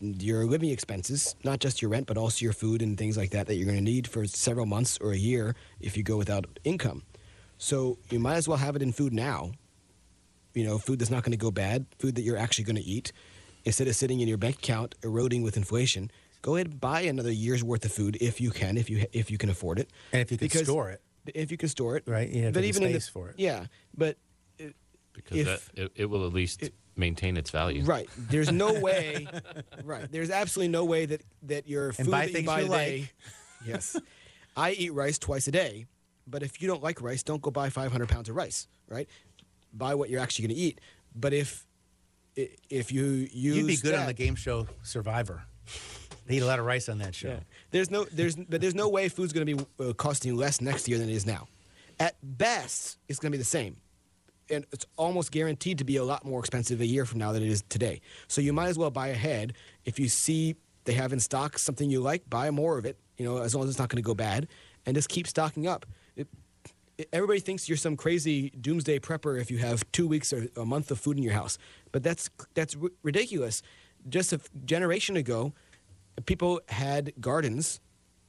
your 0.00 0.44
living 0.44 0.70
expenses, 0.70 1.34
not 1.44 1.58
just 1.58 1.80
your 1.80 1.90
rent, 1.90 2.06
but 2.06 2.18
also 2.18 2.44
your 2.44 2.52
food 2.52 2.82
and 2.82 2.98
things 2.98 3.16
like 3.16 3.30
that 3.30 3.46
that 3.46 3.56
you're 3.56 3.66
going 3.66 3.78
to 3.78 3.82
need 3.82 4.06
for 4.06 4.26
several 4.26 4.66
months 4.66 4.98
or 5.00 5.12
a 5.12 5.16
year 5.16 5.54
if 5.80 5.96
you 5.96 6.02
go 6.02 6.16
without 6.16 6.46
income. 6.64 7.02
So 7.62 7.96
you 8.10 8.18
might 8.18 8.34
as 8.34 8.48
well 8.48 8.58
have 8.58 8.74
it 8.74 8.82
in 8.82 8.90
food 8.92 9.12
now. 9.12 9.52
You 10.52 10.64
know, 10.64 10.78
food 10.78 10.98
that's 10.98 11.12
not 11.12 11.22
going 11.22 11.30
to 11.30 11.38
go 11.38 11.52
bad, 11.52 11.86
food 12.00 12.16
that 12.16 12.22
you're 12.22 12.36
actually 12.36 12.64
going 12.64 12.76
to 12.76 12.82
eat, 12.82 13.12
instead 13.64 13.86
of 13.86 13.94
sitting 13.94 14.18
in 14.20 14.26
your 14.26 14.36
bank 14.36 14.56
account 14.56 14.96
eroding 15.04 15.42
with 15.42 15.56
inflation. 15.56 16.10
Go 16.42 16.56
ahead 16.56 16.66
and 16.66 16.80
buy 16.80 17.02
another 17.02 17.30
year's 17.30 17.62
worth 17.62 17.84
of 17.84 17.92
food 17.92 18.18
if 18.20 18.40
you 18.40 18.50
can, 18.50 18.76
if 18.76 18.90
you 18.90 19.06
if 19.12 19.30
you 19.30 19.38
can 19.38 19.48
afford 19.48 19.78
it, 19.78 19.88
And 20.12 20.20
if 20.22 20.32
you 20.32 20.38
can 20.38 20.46
Because- 20.48 20.64
store 20.64 20.90
it. 20.90 21.00
if 21.34 21.52
you 21.52 21.56
can 21.56 21.68
store 21.68 21.96
it, 21.96 22.02
Right, 22.04 22.28
you 22.28 22.42
have 22.42 22.52
but 22.54 22.62
the 22.62 22.66
even 22.68 22.82
in 22.82 22.92
the, 22.92 23.00
space 23.00 23.08
for 23.08 23.28
it. 23.28 23.36
Yeah, 23.38 23.66
but 23.96 24.16
because 25.12 25.38
If- 25.38 25.46
that, 25.46 25.82
it, 25.84 25.92
it 25.94 26.06
will 26.06 26.26
at 26.26 26.32
least 26.32 26.68
maintain 26.96 27.36
its 27.36 27.50
value. 27.50 27.84
Right. 27.84 28.08
There's 28.18 28.50
no 28.50 28.72
way. 28.88 29.28
right. 29.84 30.10
There's 30.10 30.30
absolutely 30.30 30.72
no 30.72 30.84
way 30.84 31.06
that 31.06 31.22
that 31.44 31.68
your 31.68 31.92
food 31.92 32.10
buy 32.10 32.22
that 32.22 32.28
you 32.30 32.34
things 32.34 32.46
buy 32.46 32.60
you 32.62 32.66
today. 32.66 32.98
like. 33.00 33.14
Yes. 33.64 33.96
I 34.56 34.72
eat 34.72 34.92
rice 34.92 35.18
twice 35.18 35.46
a 35.46 35.52
day, 35.52 35.86
but 36.26 36.42
if 36.42 36.60
you 36.60 36.68
don't 36.68 36.82
like 36.82 37.00
rice, 37.00 37.22
don't 37.22 37.42
go 37.42 37.50
buy 37.50 37.70
500 37.70 38.08
pounds 38.08 38.28
of 38.28 38.36
rice. 38.36 38.68
Right. 38.88 39.08
Buy 39.72 39.94
what 39.94 40.10
you're 40.10 40.20
actually 40.20 40.48
going 40.48 40.56
to 40.56 40.62
eat. 40.62 40.80
But 41.14 41.32
if 41.32 41.66
if 42.36 42.90
you 42.92 43.04
use 43.04 43.56
You'd 43.56 43.66
be 43.66 43.76
good 43.76 43.94
on 43.94 44.06
the 44.06 44.14
game 44.14 44.34
show 44.34 44.66
Survivor. 44.82 45.44
They 46.26 46.36
eat 46.36 46.42
a 46.42 46.46
lot 46.46 46.58
of 46.58 46.64
rice 46.64 46.88
on 46.88 46.98
that 46.98 47.14
show. 47.14 47.28
Yeah. 47.28 47.40
There's 47.70 47.90
no 47.90 48.04
there's 48.04 48.36
but 48.36 48.60
there's 48.60 48.74
no 48.74 48.88
way 48.88 49.08
food's 49.08 49.32
going 49.32 49.46
to 49.46 49.56
be 49.56 49.66
uh, 49.80 49.92
costing 49.94 50.32
you 50.32 50.38
less 50.38 50.60
next 50.60 50.88
year 50.88 50.98
than 50.98 51.08
it 51.08 51.14
is 51.14 51.26
now. 51.26 51.48
At 51.98 52.16
best, 52.22 52.98
it's 53.08 53.18
going 53.18 53.32
to 53.32 53.36
be 53.36 53.40
the 53.40 53.44
same. 53.44 53.76
And 54.50 54.66
it's 54.72 54.86
almost 54.96 55.30
guaranteed 55.30 55.78
to 55.78 55.84
be 55.84 55.96
a 55.96 56.04
lot 56.04 56.24
more 56.24 56.40
expensive 56.40 56.80
a 56.80 56.86
year 56.86 57.04
from 57.04 57.18
now 57.18 57.32
than 57.32 57.42
it 57.42 57.48
is 57.48 57.62
today. 57.68 58.00
So 58.28 58.40
you 58.40 58.52
might 58.52 58.68
as 58.68 58.78
well 58.78 58.90
buy 58.90 59.08
ahead. 59.08 59.54
If 59.84 59.98
you 59.98 60.08
see 60.08 60.56
they 60.84 60.94
have 60.94 61.12
in 61.12 61.20
stock 61.20 61.58
something 61.58 61.90
you 61.90 62.00
like, 62.00 62.28
buy 62.28 62.50
more 62.50 62.76
of 62.76 62.84
it, 62.84 62.98
you 63.16 63.24
know, 63.24 63.38
as 63.38 63.54
long 63.54 63.64
as 63.64 63.70
it's 63.70 63.78
not 63.78 63.88
going 63.88 64.02
to 64.02 64.06
go 64.06 64.14
bad 64.14 64.48
and 64.84 64.96
just 64.96 65.08
keep 65.08 65.26
stocking 65.26 65.66
up. 65.66 65.86
It, 67.02 67.08
it- 67.08 67.08
everybody 67.12 67.40
thinks 67.40 67.68
you're 67.68 67.76
some 67.78 67.96
crazy 67.96 68.50
doomsday 68.50 68.98
prepper 68.98 69.40
if 69.40 69.50
you 69.50 69.58
have 69.58 69.84
2 69.92 70.06
weeks 70.06 70.32
or 70.32 70.48
a 70.56 70.64
month 70.64 70.90
of 70.90 70.98
food 70.98 71.16
in 71.16 71.22
your 71.22 71.32
house. 71.34 71.58
But 71.92 72.02
that's 72.02 72.30
that's 72.54 72.76
r- 72.80 72.90
ridiculous. 73.02 73.62
Just 74.08 74.32
a 74.32 74.36
f- 74.36 74.48
generation 74.64 75.16
ago, 75.16 75.52
people 76.26 76.60
had 76.68 77.12
gardens, 77.20 77.80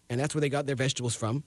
and 0.09 0.19
that's 0.19 0.35
where 0.35 0.41
they 0.41 0.49
got 0.49 0.65
their 0.65 0.75
vegetables 0.75 1.15
from. 1.15 1.43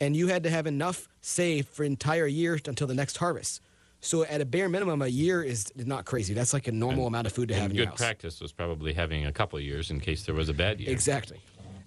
And 0.00 0.16
you 0.16 0.28
had 0.28 0.42
to 0.44 0.50
have 0.50 0.66
enough 0.66 1.08
saved 1.20 1.68
for 1.68 1.82
entire 1.84 2.26
year 2.26 2.58
until 2.66 2.86
the 2.86 2.94
next 2.94 3.16
harvest. 3.16 3.60
So 4.00 4.22
at 4.24 4.40
a 4.40 4.44
bare 4.44 4.68
minimum, 4.68 5.02
a 5.02 5.08
year 5.08 5.42
is 5.42 5.72
not 5.74 6.04
crazy. 6.04 6.32
That's 6.32 6.52
like 6.52 6.68
a 6.68 6.72
normal 6.72 7.08
amount 7.08 7.26
of 7.26 7.32
food 7.32 7.48
to 7.48 7.54
have 7.54 7.64
And 7.64 7.72
in 7.72 7.76
your 7.78 7.86
good 7.86 7.90
house. 7.90 7.98
practice 7.98 8.40
was 8.40 8.52
probably 8.52 8.92
having 8.92 9.26
a 9.26 9.32
couple 9.32 9.58
of 9.58 9.64
years 9.64 9.90
in 9.90 9.98
case 9.98 10.24
there 10.24 10.36
was 10.36 10.48
a 10.48 10.54
bad 10.54 10.78
year. 10.80 10.90
Exactly. 10.90 11.40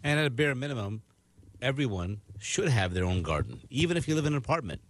And 0.04 0.20
at 0.20 0.26
a 0.26 0.30
bare 0.30 0.54
minimum, 0.56 1.04
everyone 1.62 2.22
should 2.40 2.70
have 2.70 2.94
their 2.94 3.06
own 3.06 3.22
garden, 3.22 3.62
even 3.70 3.98
if 3.98 4.08
you 4.08 4.16
live 4.16 4.26
in 4.26 4.34
an 4.34 4.38
apartment. 4.38 4.82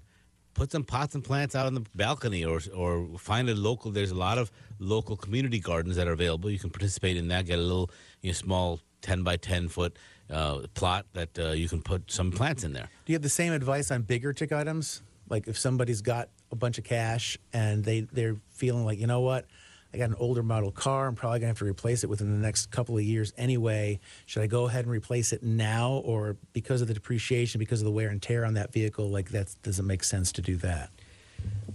Put 0.53 0.71
some 0.71 0.83
pots 0.83 1.15
and 1.15 1.23
plants 1.23 1.55
out 1.55 1.65
on 1.65 1.75
the 1.75 1.85
balcony, 1.95 2.43
or 2.43 2.59
or 2.75 3.17
find 3.17 3.49
a 3.49 3.55
local. 3.55 3.91
There's 3.91 4.11
a 4.11 4.15
lot 4.15 4.37
of 4.37 4.51
local 4.79 5.15
community 5.15 5.59
gardens 5.59 5.95
that 5.95 6.07
are 6.07 6.11
available. 6.11 6.49
You 6.49 6.59
can 6.59 6.69
participate 6.69 7.15
in 7.15 7.29
that. 7.29 7.45
Get 7.45 7.57
a 7.57 7.61
little, 7.61 7.89
you 8.21 8.31
know, 8.31 8.33
small 8.33 8.79
ten 9.01 9.23
by 9.23 9.37
ten 9.37 9.69
foot 9.69 9.97
uh, 10.29 10.67
plot 10.73 11.05
that 11.13 11.39
uh, 11.39 11.51
you 11.51 11.69
can 11.69 11.81
put 11.81 12.11
some 12.11 12.31
plants 12.31 12.63
in 12.63 12.73
there. 12.73 12.89
Do 13.05 13.13
you 13.13 13.15
have 13.15 13.21
the 13.21 13.29
same 13.29 13.53
advice 13.53 13.91
on 13.91 14.01
bigger 14.01 14.33
tick 14.33 14.51
items? 14.51 15.01
Like 15.29 15.47
if 15.47 15.57
somebody's 15.57 16.01
got 16.01 16.27
a 16.51 16.55
bunch 16.57 16.77
of 16.77 16.83
cash 16.83 17.37
and 17.53 17.85
they, 17.85 18.01
they're 18.01 18.35
feeling 18.49 18.83
like, 18.85 18.99
you 18.99 19.07
know 19.07 19.21
what, 19.21 19.45
I 19.93 19.97
got 19.97 20.09
an 20.09 20.15
older 20.19 20.41
model 20.43 20.71
car, 20.71 21.07
I'm 21.07 21.15
probably 21.15 21.39
going 21.39 21.47
to 21.47 21.47
have 21.49 21.59
to 21.59 21.65
replace 21.65 22.03
it 22.03 22.09
within 22.09 22.31
the 22.31 22.37
next 22.45 22.71
couple 22.71 22.97
of 22.97 23.03
years 23.03 23.33
anyway. 23.37 23.99
Should 24.25 24.41
I 24.43 24.47
go 24.47 24.65
ahead 24.67 24.85
and 24.85 24.91
replace 24.91 25.33
it 25.33 25.43
now? 25.43 26.01
Or 26.05 26.37
because 26.53 26.81
of 26.81 26.87
the 26.87 26.93
depreciation, 26.93 27.59
because 27.59 27.81
of 27.81 27.85
the 27.85 27.91
wear 27.91 28.09
and 28.09 28.21
tear 28.21 28.45
on 28.45 28.53
that 28.53 28.71
vehicle, 28.71 29.09
like 29.09 29.29
that 29.31 29.53
doesn't 29.63 29.85
make 29.85 30.03
sense 30.03 30.31
to 30.33 30.41
do 30.41 30.55
that? 30.57 30.91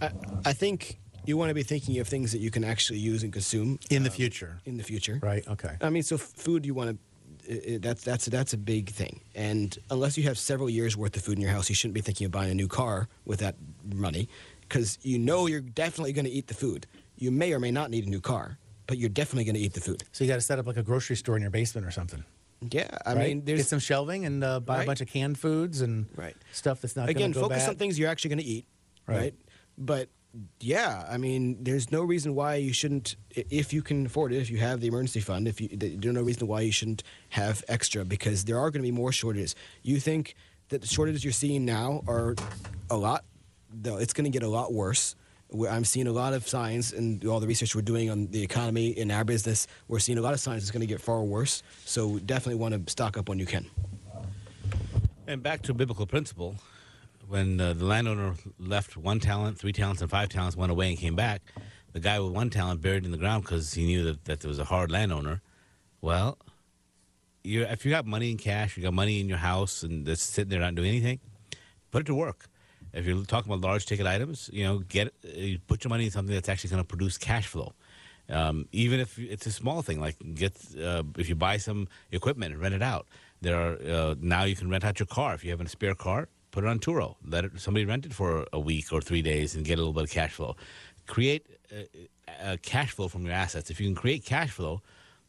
I, 0.01 0.11
I 0.47 0.53
think 0.53 0.99
you 1.27 1.37
want 1.37 1.51
to 1.51 1.55
be 1.55 1.63
thinking 1.63 1.99
of 1.99 2.09
things 2.09 2.33
that 2.33 2.39
you 2.39 2.51
can 2.51 2.65
actually 2.65 3.01
use 3.01 3.23
and 3.23 3.33
consume 3.33 3.79
In 3.91 4.03
the 4.03 4.11
um, 4.11 4.15
future, 4.17 4.61
in 4.65 4.77
the 4.77 4.85
future. 4.85 5.19
right? 5.23 5.47
Okay. 5.47 5.77
I 5.83 5.91
mean, 5.91 6.03
so 6.03 6.17
food 6.17 6.65
you 6.65 6.75
want 6.75 6.91
to. 6.91 6.99
That's 7.79 8.03
that's 8.03 8.27
that's 8.27 8.55
a 8.55 8.59
big 8.59 8.91
thing, 8.91 9.21
and 9.37 9.79
unless 9.89 10.19
you 10.19 10.25
have 10.25 10.37
several 10.37 10.69
years 10.69 10.97
worth 10.97 11.15
of 11.15 11.23
food 11.23 11.39
in 11.39 11.43
your 11.43 11.53
house, 11.53 11.69
you 11.69 11.77
shouldn't 11.77 11.95
be 11.95 12.01
thinking 12.01 12.25
of 12.25 12.33
buying 12.33 12.51
a 12.51 12.55
new 12.55 12.67
car 12.67 13.09
with 13.25 13.39
that 13.39 13.55
money, 13.95 14.29
because 14.63 14.99
you 15.03 15.17
know 15.17 15.47
you're 15.47 15.61
definitely 15.61 16.13
going 16.13 16.25
to 16.25 16.31
eat 16.31 16.49
the 16.49 16.55
food. 16.55 16.89
You 17.17 17.31
may 17.31 17.53
or 17.53 17.59
may 17.61 17.71
not 17.71 17.91
need 17.91 18.07
a 18.07 18.11
new 18.11 18.21
car, 18.21 18.59
but 18.87 18.99
you're 18.99 19.09
definitely 19.09 19.45
going 19.45 19.55
to 19.55 19.61
eat 19.61 19.73
the 19.75 19.81
food. 19.81 20.05
So 20.13 20.25
you 20.25 20.29
got 20.29 20.37
to 20.37 20.41
set 20.43 20.59
up 20.59 20.67
like 20.67 20.77
a 20.77 20.83
grocery 20.83 21.17
store 21.17 21.37
in 21.37 21.43
your 21.43 21.51
basement 21.51 21.87
or 21.87 21.91
something. 21.91 22.25
Yeah, 22.71 22.89
I 23.05 23.15
right? 23.15 23.29
mean, 23.29 23.45
there's 23.45 23.61
get 23.61 23.67
some 23.67 23.79
shelving 23.79 24.25
and 24.25 24.43
uh, 24.43 24.61
buy 24.61 24.79
Right. 24.79 24.83
a 24.85 24.87
bunch 24.87 25.01
of 25.03 25.09
canned 25.09 25.39
foods 25.39 25.81
and 25.83 26.07
Right. 26.17 26.37
stuff 26.53 26.81
that's 26.81 26.97
not 26.97 27.09
again 27.09 27.21
going 27.21 27.33
to 27.33 27.39
go 27.41 27.43
focus 27.49 27.65
bad. 27.65 27.71
on 27.71 27.77
things 27.77 27.99
you're 27.99 28.09
actually 28.09 28.31
going 28.31 28.39
to 28.39 28.45
eat, 28.45 28.67
Right. 29.07 29.17
right. 29.17 29.35
But 29.77 30.09
yeah, 30.61 31.07
I 31.09 31.17
mean, 31.19 31.63
there's 31.65 31.91
no 31.91 32.03
reason 32.03 32.35
why 32.35 32.57
you 32.57 32.73
shouldn't, 32.73 33.17
if 33.35 33.73
you 33.73 33.83
can 33.83 34.07
afford 34.07 34.33
it, 34.33 34.39
if 34.41 34.51
you 34.51 34.59
have 34.59 34.81
the 34.81 34.87
emergency 34.89 35.21
fund, 35.21 35.47
if 35.49 35.61
you, 35.61 35.69
there's 35.73 36.15
no 36.15 36.23
reason 36.23 36.47
why 36.47 36.63
you 36.63 36.73
shouldn't 36.73 37.03
have 37.31 37.63
extra 37.69 38.05
because 38.05 38.45
there 38.45 38.59
are 38.59 38.71
going 38.71 38.83
to 38.83 38.87
be 38.87 38.91
more 38.91 39.13
shortages. 39.13 39.55
You 39.83 40.01
think 40.01 40.35
that 40.71 40.81
the 40.81 40.87
shortages 40.87 41.25
you're 41.25 41.33
seeing 41.35 41.65
now 41.67 42.03
are 42.07 42.35
a 42.91 42.97
lot, 42.97 43.25
though 43.73 43.97
it's 43.99 44.13
going 44.15 44.25
to 44.25 44.31
get 44.31 44.43
a 44.43 44.49
lot 44.49 44.73
worse. 44.73 45.15
I'm 45.53 45.85
seeing 45.85 46.07
a 46.07 46.13
lot 46.13 46.33
of 46.33 46.47
signs, 46.47 46.93
and 46.93 47.25
all 47.25 47.41
the 47.41 47.47
research 47.47 47.75
we're 47.75 47.83
doing 47.83 48.11
on 48.11 48.27
the 48.29 48.43
economy 48.43 48.89
in 48.89 49.11
our 49.11 49.25
business, 49.25 49.67
we're 49.89 50.01
seeing 50.01 50.19
a 50.19 50.21
lot 50.21 50.35
of 50.35 50.41
signs 50.41 50.63
it's 50.63 50.71
going 50.71 50.81
to 50.81 50.87
get 50.87 51.01
far 51.01 51.23
worse. 51.23 51.63
So 51.85 52.19
definitely 52.19 52.57
want 52.57 52.87
to 52.87 52.91
stock 52.91 53.17
up 53.17 53.29
when 53.29 53.39
you 53.39 53.47
can. 53.47 53.67
And 55.27 55.43
back 55.43 55.63
to 55.63 55.75
biblical 55.75 56.07
principle, 56.07 56.57
when 57.29 57.61
uh, 57.61 57.73
the 57.73 57.85
landowner 57.85 58.35
left 58.59 58.97
one 58.97 59.21
talent, 59.21 59.59
three 59.59 59.73
talents, 59.73 60.01
and 60.03 60.11
five 60.11 60.29
talents, 60.29 60.57
went 60.57 60.71
away 60.71 60.89
and 60.89 60.99
came 60.99 61.17
back, 61.17 61.43
the 61.93 62.01
guy 62.01 62.19
with 62.21 62.33
one 62.33 62.51
talent 62.51 62.83
buried 62.83 63.05
in 63.05 63.11
the 63.11 63.17
ground 63.17 63.45
because 63.45 63.73
he 63.75 63.87
knew 63.87 64.05
that, 64.05 64.25
that 64.25 64.41
there 64.41 64.49
was 64.49 64.59
a 64.59 64.65
hard 64.65 64.91
landowner. 64.91 65.43
Well, 66.01 66.39
if 67.43 67.85
you 67.85 67.91
got 67.91 68.05
money 68.07 68.31
in 68.31 68.37
cash, 68.37 68.77
you 68.77 68.83
got 68.83 68.95
money 68.95 69.21
in 69.21 69.29
your 69.29 69.39
house, 69.39 69.83
and 69.83 70.09
it's 70.09 70.23
sitting 70.23 70.51
there 70.51 70.61
not 70.61 70.75
doing 70.75 70.89
anything, 70.91 71.21
put 71.91 72.03
it 72.03 72.07
to 72.07 72.15
work. 72.15 72.49
If 72.93 73.07
you're 73.07 73.25
talking 73.25 73.53
about 73.53 73.67
large 73.67 73.87
ticket 73.87 74.07
items, 74.07 74.51
you 74.53 74.65
know, 74.65 74.79
get 74.79 75.15
put 75.67 75.85
your 75.85 75.91
money 75.91 76.07
in 76.07 76.11
something 76.11 76.35
that's 76.35 76.49
actually 76.49 76.71
going 76.71 76.83
to 76.83 76.89
produce 76.89 77.19
cash 77.19 77.47
flow. 77.47 77.73
Um, 78.29 78.67
even 78.73 78.99
if 78.99 79.19
it's 79.19 79.47
a 79.47 79.53
small 79.53 79.83
thing, 79.83 80.01
like 80.01 80.17
get 80.35 80.57
uh, 80.81 81.03
if 81.17 81.29
you 81.29 81.35
buy 81.35 81.59
some 81.59 81.89
equipment 82.11 82.53
and 82.53 82.61
rent 82.61 82.75
it 82.75 82.83
out. 82.83 83.07
There 83.41 83.57
are 83.57 83.75
uh, 83.75 84.15
now 84.21 84.45
you 84.45 84.57
can 84.57 84.71
rent 84.71 84.85
out 84.85 84.99
your 84.99 85.07
car 85.07 85.35
if 85.35 85.45
you 85.45 85.51
have 85.51 85.61
a 85.61 85.69
spare 85.69 85.95
car. 85.95 86.29
Put 86.51 86.65
it 86.65 86.69
on 86.69 86.79
Turo. 86.79 87.17
Let 87.25 87.45
it, 87.45 87.61
somebody 87.61 87.85
rent 87.85 88.07
it 88.07 88.15
for 88.15 88.47
a 88.53 88.59
week 88.59 88.93
or 88.93 89.01
three 89.03 89.23
days 89.23 89.55
and 89.55 89.65
get 89.65 89.75
a 89.75 89.83
little 89.83 89.93
bit 89.93 90.05
of 90.05 90.11
cash 90.11 90.33
flow. 90.33 90.57
Create 91.07 91.47
uh, 91.71 91.83
uh, 92.43 92.57
cash 92.63 92.93
flow 92.93 93.09
from 93.09 93.25
your 93.25 93.35
assets. 93.35 93.71
If 93.71 93.81
you 93.81 93.87
can 93.87 93.95
create 93.95 94.25
cash 94.25 94.51
flow, 94.51 94.81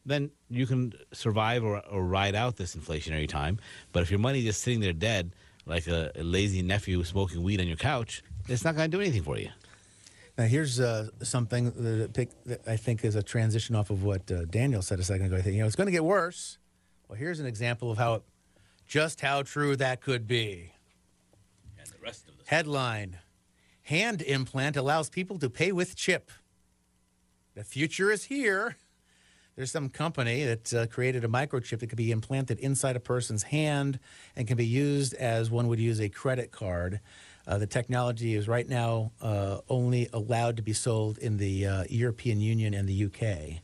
then 0.05 0.31
you 0.49 0.65
can 0.65 0.93
survive 1.11 1.63
or, 1.63 1.79
or 1.85 2.03
ride 2.03 2.33
out 2.33 2.55
this 2.55 2.75
inflationary 2.75 3.27
time. 3.27 3.59
But 3.91 4.03
if 4.03 4.09
your 4.09 4.19
money 4.19 4.39
is 4.39 4.45
just 4.45 4.61
sitting 4.61 4.79
there 4.79 4.93
dead, 4.93 5.33
like 5.67 5.87
a, 5.87 6.11
a 6.15 6.23
lazy 6.23 6.61
nephew 6.61 7.03
smoking 7.03 7.43
weed 7.43 7.59
on 7.59 7.67
your 7.67 7.77
couch, 7.77 8.23
it's 8.47 8.63
not 8.63 8.75
going 8.75 8.89
to 8.89 8.97
do 8.97 9.01
anything 9.01 9.23
for 9.23 9.37
you. 9.37 9.49
Now, 10.37 10.45
here's 10.45 10.79
uh, 10.79 11.09
something 11.23 11.71
that, 11.71 12.13
pick, 12.13 12.29
that 12.45 12.61
I 12.67 12.77
think 12.77 13.03
is 13.03 13.15
a 13.15 13.23
transition 13.23 13.75
off 13.75 13.89
of 13.89 14.03
what 14.03 14.31
uh, 14.31 14.45
Daniel 14.45 14.81
said 14.81 14.99
a 14.99 15.03
second 15.03 15.27
ago. 15.27 15.35
I 15.35 15.41
think 15.41 15.55
you 15.55 15.61
know 15.61 15.67
it's 15.67 15.75
going 15.75 15.87
to 15.87 15.91
get 15.91 16.05
worse. 16.05 16.59
Well, 17.07 17.17
here's 17.17 17.39
an 17.39 17.47
example 17.47 17.89
of 17.91 17.97
how 17.97 18.15
it, 18.15 18.23
just 18.87 19.21
how 19.21 19.41
true 19.41 19.75
that 19.77 20.01
could 20.01 20.27
be. 20.27 20.73
And 21.79 21.87
the 21.87 21.97
rest 22.03 22.27
of 22.27 22.37
the 22.37 22.43
Headline: 22.45 23.17
Hand 23.83 24.21
implant 24.21 24.77
allows 24.77 25.09
people 25.09 25.39
to 25.39 25.49
pay 25.49 25.71
with 25.71 25.95
chip. 25.95 26.31
The 27.55 27.63
future 27.63 28.11
is 28.11 28.25
here. 28.25 28.75
There's 29.57 29.71
some 29.71 29.89
company 29.89 30.43
that 30.43 30.71
uh, 30.71 30.85
created 30.85 31.25
a 31.25 31.27
microchip 31.27 31.79
that 31.79 31.87
could 31.87 31.97
be 31.97 32.11
implanted 32.11 32.59
inside 32.59 32.95
a 32.95 32.99
person's 32.99 33.41
hand 33.41 33.99
and 34.35 34.47
can 34.47 34.55
be 34.55 34.67
used 34.67 35.15
as 35.15 35.49
one 35.49 35.67
would 35.67 35.79
use 35.79 35.99
a 35.99 36.09
credit 36.09 36.51
card. 36.51 36.99
Uh, 37.47 37.57
the 37.57 37.65
technology 37.65 38.35
is 38.35 38.47
right 38.47 38.69
now 38.69 39.11
uh, 39.19 39.57
only 39.67 40.09
allowed 40.13 40.57
to 40.57 40.61
be 40.61 40.73
sold 40.73 41.17
in 41.17 41.37
the 41.37 41.65
uh, 41.65 41.83
European 41.89 42.39
Union 42.39 42.75
and 42.75 42.87
the 42.87 43.05
UK, 43.05 43.63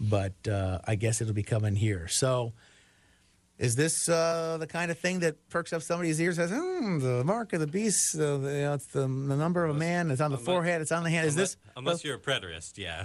but 0.00 0.48
uh, 0.48 0.80
I 0.84 0.96
guess 0.96 1.20
it'll 1.20 1.32
be 1.32 1.44
coming 1.44 1.76
here. 1.76 2.08
So, 2.08 2.52
is 3.56 3.76
this 3.76 4.08
uh, 4.08 4.56
the 4.58 4.66
kind 4.66 4.90
of 4.90 4.98
thing 4.98 5.20
that 5.20 5.48
perks 5.48 5.72
up 5.72 5.82
somebody's 5.82 6.20
ears? 6.20 6.36
Says, 6.36 6.50
hmm, 6.50 6.98
the 6.98 7.22
mark 7.22 7.52
of 7.52 7.60
the 7.60 7.66
beast, 7.68 8.16
uh, 8.16 8.38
the, 8.38 8.50
you 8.52 8.60
know, 8.62 8.74
it's 8.74 8.86
the, 8.86 9.02
the 9.02 9.06
number 9.06 9.64
of 9.64 9.76
a 9.76 9.78
man. 9.78 10.10
It's 10.10 10.20
on 10.22 10.30
the 10.30 10.38
unless- 10.38 10.46
forehead. 10.46 10.80
It's 10.80 10.90
on 10.90 11.04
the 11.04 11.10
hand. 11.10 11.28
Is 11.28 11.34
unless, 11.34 11.54
this 11.54 11.72
unless 11.76 12.02
you're 12.04 12.16
a 12.16 12.18
preterist, 12.18 12.78
yeah. 12.78 13.04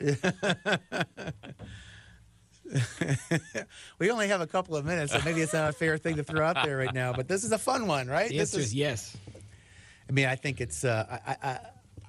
we 3.98 4.10
only 4.10 4.28
have 4.28 4.40
a 4.40 4.46
couple 4.46 4.76
of 4.76 4.84
minutes, 4.84 5.12
so 5.12 5.20
maybe 5.24 5.40
it's 5.40 5.52
not 5.52 5.70
a 5.70 5.72
fair 5.72 5.98
thing 5.98 6.16
to 6.16 6.24
throw 6.24 6.44
out 6.44 6.64
there 6.64 6.76
right 6.76 6.94
now. 6.94 7.12
But 7.12 7.28
this 7.28 7.44
is 7.44 7.52
a 7.52 7.58
fun 7.58 7.86
one, 7.86 8.08
right? 8.08 8.28
The 8.28 8.38
this 8.38 8.54
answer 8.54 8.64
is 8.64 8.74
yes. 8.74 9.16
I 10.08 10.12
mean, 10.12 10.26
I 10.26 10.36
think 10.36 10.60
it's. 10.60 10.84
Uh, 10.84 11.18
I, 11.26 11.36
I, 11.42 11.58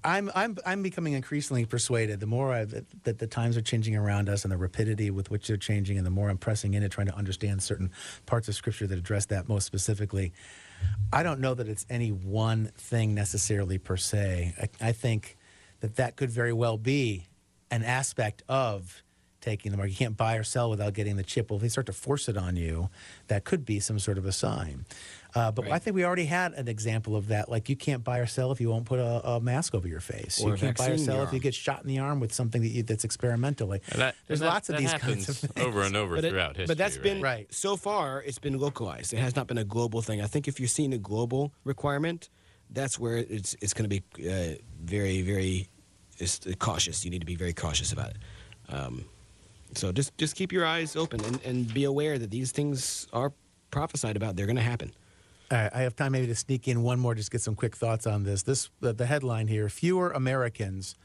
I'm 0.03 0.31
I'm 0.35 0.57
I'm 0.65 0.83
becoming 0.83 1.13
increasingly 1.13 1.65
persuaded. 1.65 2.19
The 2.19 2.27
more 2.27 2.53
I, 2.53 2.65
that, 2.65 3.03
that 3.03 3.19
the 3.19 3.27
times 3.27 3.57
are 3.57 3.61
changing 3.61 3.95
around 3.95 4.29
us 4.29 4.43
and 4.43 4.51
the 4.51 4.57
rapidity 4.57 5.09
with 5.09 5.31
which 5.31 5.47
they're 5.47 5.57
changing, 5.57 5.97
and 5.97 6.05
the 6.05 6.11
more 6.11 6.29
I'm 6.29 6.37
pressing 6.37 6.73
into 6.73 6.89
trying 6.89 7.07
to 7.07 7.15
understand 7.15 7.63
certain 7.63 7.91
parts 8.25 8.47
of 8.47 8.55
Scripture 8.55 8.87
that 8.87 8.97
address 8.97 9.25
that 9.27 9.49
most 9.49 9.65
specifically. 9.65 10.33
I 11.11 11.23
don't 11.23 11.39
know 11.39 11.53
that 11.53 11.67
it's 11.67 11.85
any 11.89 12.09
one 12.09 12.67
thing 12.77 13.15
necessarily 13.15 13.77
per 13.77 13.97
se. 13.97 14.53
I, 14.61 14.89
I 14.89 14.91
think 14.91 15.37
that 15.79 15.95
that 15.95 16.15
could 16.15 16.29
very 16.29 16.53
well 16.53 16.77
be 16.77 17.25
an 17.71 17.83
aspect 17.83 18.43
of 18.47 19.01
taking 19.41 19.71
the 19.71 19.77
mark. 19.77 19.89
You 19.89 19.95
can't 19.95 20.17
buy 20.17 20.35
or 20.37 20.43
sell 20.43 20.71
without 20.71 20.93
getting 20.93 21.17
the 21.17 21.23
chip. 21.23 21.49
Well, 21.51 21.57
if 21.57 21.61
they 21.61 21.69
start 21.69 21.85
to 21.85 21.93
force 21.93 22.27
it 22.27 22.35
on 22.37 22.55
you, 22.55 22.89
that 23.27 23.43
could 23.43 23.63
be 23.63 23.79
some 23.79 23.99
sort 23.99 24.17
of 24.17 24.25
a 24.25 24.31
sign. 24.31 24.85
Uh, 25.35 25.51
but 25.51 25.65
Right. 25.65 25.73
I 25.73 25.79
think 25.79 25.95
we 25.95 26.03
already 26.03 26.25
had 26.25 26.53
an 26.53 26.67
example 26.67 27.15
of 27.15 27.27
that. 27.27 27.47
Like 27.49 27.69
you 27.69 27.75
can't 27.75 28.03
buy 28.03 28.19
or 28.19 28.25
sell 28.25 28.51
if 28.51 28.59
you 28.61 28.69
won't 28.69 28.85
put 28.85 28.97
a, 28.99 29.27
a 29.33 29.39
mask 29.41 29.75
over 29.75 29.87
your 29.87 29.99
face. 29.99 30.41
Or 30.41 30.51
you 30.51 30.55
can't 30.57 30.75
buy 30.77 30.87
or 30.89 30.97
sell 30.97 31.21
if 31.23 31.31
you 31.33 31.39
get 31.39 31.53
shot 31.53 31.81
in 31.83 31.87
the 31.87 31.99
arm 31.99 32.19
with 32.19 32.33
something 32.33 32.61
that 32.63 32.69
you, 32.69 32.81
that's 32.83 33.03
experimental. 33.03 33.67
Like, 33.67 33.83
And 33.91 34.01
that- 34.01 34.15
there's 34.25 34.39
that- 34.39 34.47
lots 34.47 34.69
of 34.69 34.77
these 34.77 34.93
kinds 34.93 35.29
of 35.29 35.37
things. 35.37 35.67
over 35.67 35.81
and 35.83 35.95
over 35.95 36.15
But, 36.15 36.25
it- 36.25 36.29
throughout 36.31 36.55
history. 36.55 36.65
but 36.67 36.77
that's 36.79 36.97
been 36.97 37.21
Right. 37.21 37.53
so 37.53 37.75
far. 37.75 38.23
It's 38.23 38.39
been 38.39 38.57
localized. 38.57 39.13
It 39.13 39.19
has 39.19 39.35
not 39.35 39.45
been 39.47 39.57
a 39.59 39.63
global 39.65 40.01
thing. 40.01 40.21
I 40.21 40.27
think 40.27 40.47
if 40.47 40.59
you're 40.59 40.69
seeing 40.69 40.93
a 40.93 40.97
global 40.97 41.53
requirement, 41.65 42.29
that's 42.71 42.97
where 42.97 43.17
it's 43.17 43.55
it's 43.61 43.73
going 43.75 43.87
to 43.87 44.01
be 44.01 44.27
uh, 44.27 44.55
very 44.81 45.21
very 45.21 45.67
it's, 46.17 46.45
uh, 46.45 46.53
cautious. 46.59 47.03
You 47.03 47.11
need 47.11 47.19
to 47.19 47.25
be 47.25 47.35
very 47.35 47.53
cautious 47.53 47.91
about 47.91 48.11
it. 48.11 48.17
Um, 48.69 49.05
so 49.73 49.91
just 49.91 50.17
just 50.17 50.35
keep 50.35 50.51
your 50.51 50.65
eyes 50.65 50.95
open 50.95 51.23
and, 51.25 51.41
and 51.43 51.73
be 51.73 51.83
aware 51.83 52.17
that 52.17 52.31
these 52.31 52.51
things 52.51 53.07
are 53.11 53.33
prophesied 53.71 54.15
about. 54.15 54.35
They're 54.35 54.45
going 54.45 54.55
to 54.55 54.61
happen. 54.61 54.91
Right, 55.51 55.69
I 55.73 55.81
have 55.81 55.95
time 55.95 56.13
maybe 56.13 56.27
to 56.27 56.35
sneak 56.35 56.67
in 56.67 56.81
one 56.81 56.99
more, 56.99 57.13
just 57.13 57.31
get 57.31 57.41
some 57.41 57.55
quick 57.55 57.75
thoughts 57.75 58.07
on 58.07 58.23
this. 58.23 58.43
This 58.43 58.69
the, 58.79 58.93
the 58.93 59.05
headline 59.05 59.47
here: 59.47 59.69
Fewer 59.69 60.11
Americans 60.11 60.95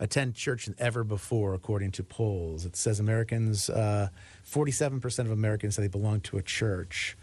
attend 0.00 0.34
church 0.34 0.66
than 0.66 0.74
ever 0.78 1.04
before, 1.04 1.54
according 1.54 1.90
to 1.92 2.04
polls. 2.04 2.64
It 2.64 2.76
says 2.76 3.00
Americans, 3.00 3.70
uh, 3.70 4.08
forty-seven 4.44 5.00
percent 5.00 5.26
of 5.28 5.32
Americans 5.32 5.76
say 5.76 5.82
they 5.82 5.88
belong 5.88 6.20
to 6.22 6.38
a 6.38 6.42
church. 6.42 7.16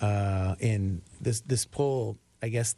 Uh, 0.00 0.54
in 0.60 1.02
this 1.20 1.40
this 1.40 1.64
poll, 1.64 2.18
I 2.42 2.48
guess 2.48 2.74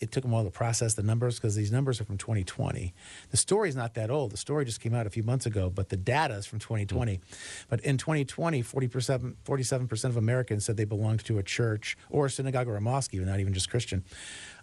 it 0.00 0.10
took 0.10 0.22
them 0.22 0.32
a 0.32 0.34
while 0.34 0.44
to 0.44 0.50
process 0.50 0.94
the 0.94 1.02
numbers 1.02 1.36
because 1.36 1.54
these 1.54 1.70
numbers 1.70 2.00
are 2.00 2.04
from 2.04 2.16
2020. 2.16 2.94
The 3.30 3.36
story 3.36 3.68
is 3.68 3.76
not 3.76 3.94
that 3.94 4.10
old. 4.10 4.32
The 4.32 4.38
story 4.38 4.64
just 4.64 4.80
came 4.80 4.94
out 4.94 5.06
a 5.06 5.10
few 5.10 5.22
months 5.22 5.46
ago, 5.46 5.70
but 5.70 5.90
the 5.90 5.96
data 5.96 6.34
is 6.34 6.46
from 6.46 6.58
2020. 6.58 7.20
But 7.68 7.80
in 7.80 7.98
2020, 7.98 8.62
40%, 8.62 9.34
47% 9.44 10.04
of 10.04 10.16
Americans 10.16 10.64
said 10.64 10.76
they 10.76 10.84
belonged 10.84 11.24
to 11.26 11.38
a 11.38 11.42
church 11.42 11.98
or 12.08 12.26
a 12.26 12.30
synagogue 12.30 12.66
or 12.66 12.76
a 12.76 12.80
mosque, 12.80 13.14
even 13.14 13.26
not 13.26 13.40
even 13.40 13.52
just 13.52 13.70
Christian. 13.70 14.04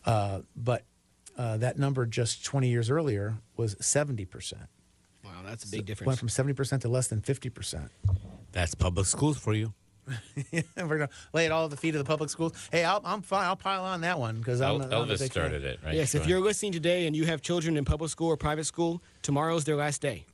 Uh, 0.05 0.41
but 0.55 0.83
uh, 1.37 1.57
that 1.57 1.77
number 1.77 2.05
just 2.07 2.43
20 2.43 2.67
years 2.67 2.89
earlier 2.89 3.37
was 3.55 3.75
70%. 3.75 4.53
Wow, 5.23 5.31
that's 5.45 5.63
a 5.65 5.67
big 5.67 5.81
Went 5.81 5.85
difference. 5.87 6.19
from 6.19 6.29
70% 6.29 6.81
to 6.81 6.89
less 6.89 7.07
than 7.07 7.21
50%. 7.21 7.89
That's 8.53 8.73
public 8.73 9.05
schools 9.05 9.37
for 9.37 9.53
you. 9.53 9.73
We're 10.77 10.97
going 10.97 10.99
to 11.01 11.09
lay 11.33 11.45
it 11.45 11.51
all 11.51 11.65
at 11.65 11.69
the 11.71 11.77
feet 11.77 11.95
of 11.95 11.99
the 11.99 12.05
public 12.05 12.29
schools. 12.29 12.53
Hey, 12.71 12.83
I'll, 12.83 13.01
I'm 13.03 13.21
fine. 13.21 13.45
I'll 13.45 13.55
pile 13.55 13.83
on 13.83 14.01
that 14.01 14.19
one 14.19 14.37
because 14.37 14.61
I'm, 14.61 14.81
El- 14.81 14.93
I'm 15.03 15.07
Elvis 15.09 15.25
started 15.29 15.63
it, 15.63 15.79
right? 15.85 15.93
yes, 15.95 16.15
if 16.15 16.23
Sure. 16.23 16.29
you're 16.29 16.39
listening 16.41 16.71
today 16.71 17.07
and 17.07 17.15
you 17.15 17.25
have 17.25 17.41
children 17.41 17.77
in 17.77 17.85
public 17.85 18.09
school 18.11 18.27
or 18.29 18.37
private 18.37 18.65
school, 18.65 19.01
tomorrow's 19.21 19.63
their 19.65 19.75
last 19.75 20.01
day. 20.01 20.25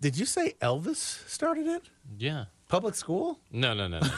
Did 0.00 0.18
you 0.18 0.26
say 0.26 0.54
Elvis 0.60 0.96
started 1.28 1.66
it? 1.66 1.88
yeah. 2.18 2.44
Public 2.68 2.94
school? 2.94 3.38
No, 3.50 3.74
no, 3.74 3.86
no, 3.86 4.00
no, 4.00 4.08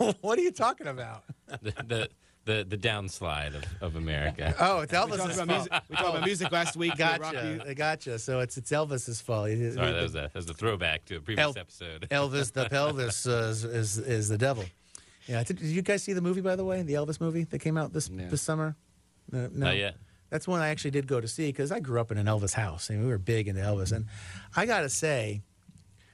no, 0.00 0.14
what 0.20 0.38
are 0.38 0.42
you 0.42 0.50
talking 0.52 0.86
about? 0.88 1.24
the, 1.62 1.72
the 1.86 2.08
the 2.44 2.64
the 2.68 2.76
downslide 2.76 3.54
of, 3.54 3.64
of 3.80 3.96
America. 3.96 4.54
Oh, 4.60 4.80
it's 4.80 4.92
We 4.92 4.98
talked 4.98 5.12
Elvis's 5.12 5.38
about 5.38 5.46
fault. 5.46 5.48
music, 5.48 5.72
we 5.88 5.96
talked 5.96 6.08
about 6.10 6.24
music 6.24 6.52
last 6.52 6.76
week. 6.76 6.92
with 6.92 7.00
Rock 7.00 7.20
Gotcha, 7.20 7.60
You. 7.64 7.70
I 7.70 7.74
gotcha. 7.74 8.18
So 8.18 8.40
it's 8.40 8.56
it's 8.56 8.70
Elvis's 8.70 9.20
fault. 9.20 9.48
It- 9.48 9.74
Sorry, 9.74 9.88
it- 9.88 9.92
that 9.92 10.02
was 10.02 10.14
a 10.14 10.18
that 10.18 10.34
was 10.34 10.48
a 10.50 10.54
throwback 10.54 11.04
to 11.06 11.16
a 11.16 11.20
previous 11.20 11.44
El- 11.44 11.58
episode. 11.58 12.06
Elvis 12.10 12.52
the 12.52 12.68
pelvis 12.68 13.26
uh, 13.26 13.48
is, 13.50 13.64
is 13.64 13.98
is 13.98 14.28
the 14.28 14.38
devil. 14.38 14.64
Yeah, 15.26 15.42
did, 15.42 15.56
did 15.58 15.66
you 15.68 15.80
guys 15.82 16.02
see 16.02 16.12
the 16.12 16.20
movie 16.20 16.42
by 16.42 16.54
the 16.56 16.64
way? 16.64 16.82
The 16.82 16.94
Elvis 16.94 17.20
movie 17.20 17.44
that 17.44 17.58
came 17.60 17.76
out 17.78 17.92
this 17.92 18.10
No. 18.10 18.28
this 18.28 18.42
summer. 18.42 18.76
No, 19.32 19.48
no. 19.52 19.66
Not 19.66 19.76
yet. 19.76 19.96
That's 20.30 20.46
one 20.48 20.60
I 20.60 20.68
actually 20.68 20.90
did 20.90 21.06
go 21.06 21.20
to 21.20 21.28
see 21.28 21.46
because 21.46 21.70
I 21.72 21.80
grew 21.80 22.00
up 22.00 22.10
in 22.10 22.18
an 22.18 22.26
Elvis 22.26 22.52
house. 22.54 22.90
I 22.90 22.94
mean, 22.94 23.04
we 23.04 23.08
were 23.08 23.18
big 23.18 23.46
into 23.48 23.60
Elvis, 23.62 23.92
and 23.92 24.06
I 24.56 24.66
got 24.66 24.80
to 24.80 24.88
say, 24.88 25.42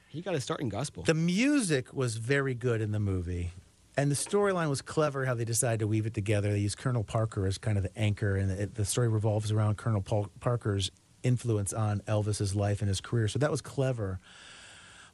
He 0.09 0.21
got 0.21 0.31
to 0.33 0.39
start 0.41 0.61
in 0.61 0.69
gospel. 0.69 1.03
The 1.03 1.13
music 1.15 1.91
was 1.93 2.17
very 2.17 2.53
good 2.53 2.81
in 2.81 2.91
the 2.91 2.99
movie. 2.99 3.51
And 3.97 4.09
the 4.09 4.15
storyline 4.15 4.69
was 4.69 4.81
clever 4.81 5.25
how 5.25 5.33
they 5.33 5.43
decided 5.43 5.79
to 5.79 5.87
weave 5.87 6.05
it 6.05 6.13
together. 6.13 6.51
They 6.51 6.59
used 6.59 6.77
Colonel 6.77 7.03
Parker 7.03 7.45
as 7.45 7.57
kind 7.57 7.77
of 7.77 7.83
the 7.83 7.97
anchor, 7.97 8.35
and 8.37 8.49
it, 8.51 8.75
the 8.75 8.85
story 8.85 9.09
revolves 9.09 9.51
around 9.51 9.77
Colonel 9.77 10.01
Paul 10.01 10.27
Parker's 10.39 10.91
influence 11.23 11.73
on 11.73 11.99
Elvis's 12.07 12.55
life 12.55 12.81
and 12.81 12.87
his 12.87 13.01
career. 13.01 13.27
So 13.27 13.39
that 13.39 13.51
was 13.51 13.61
clever. 13.61 14.19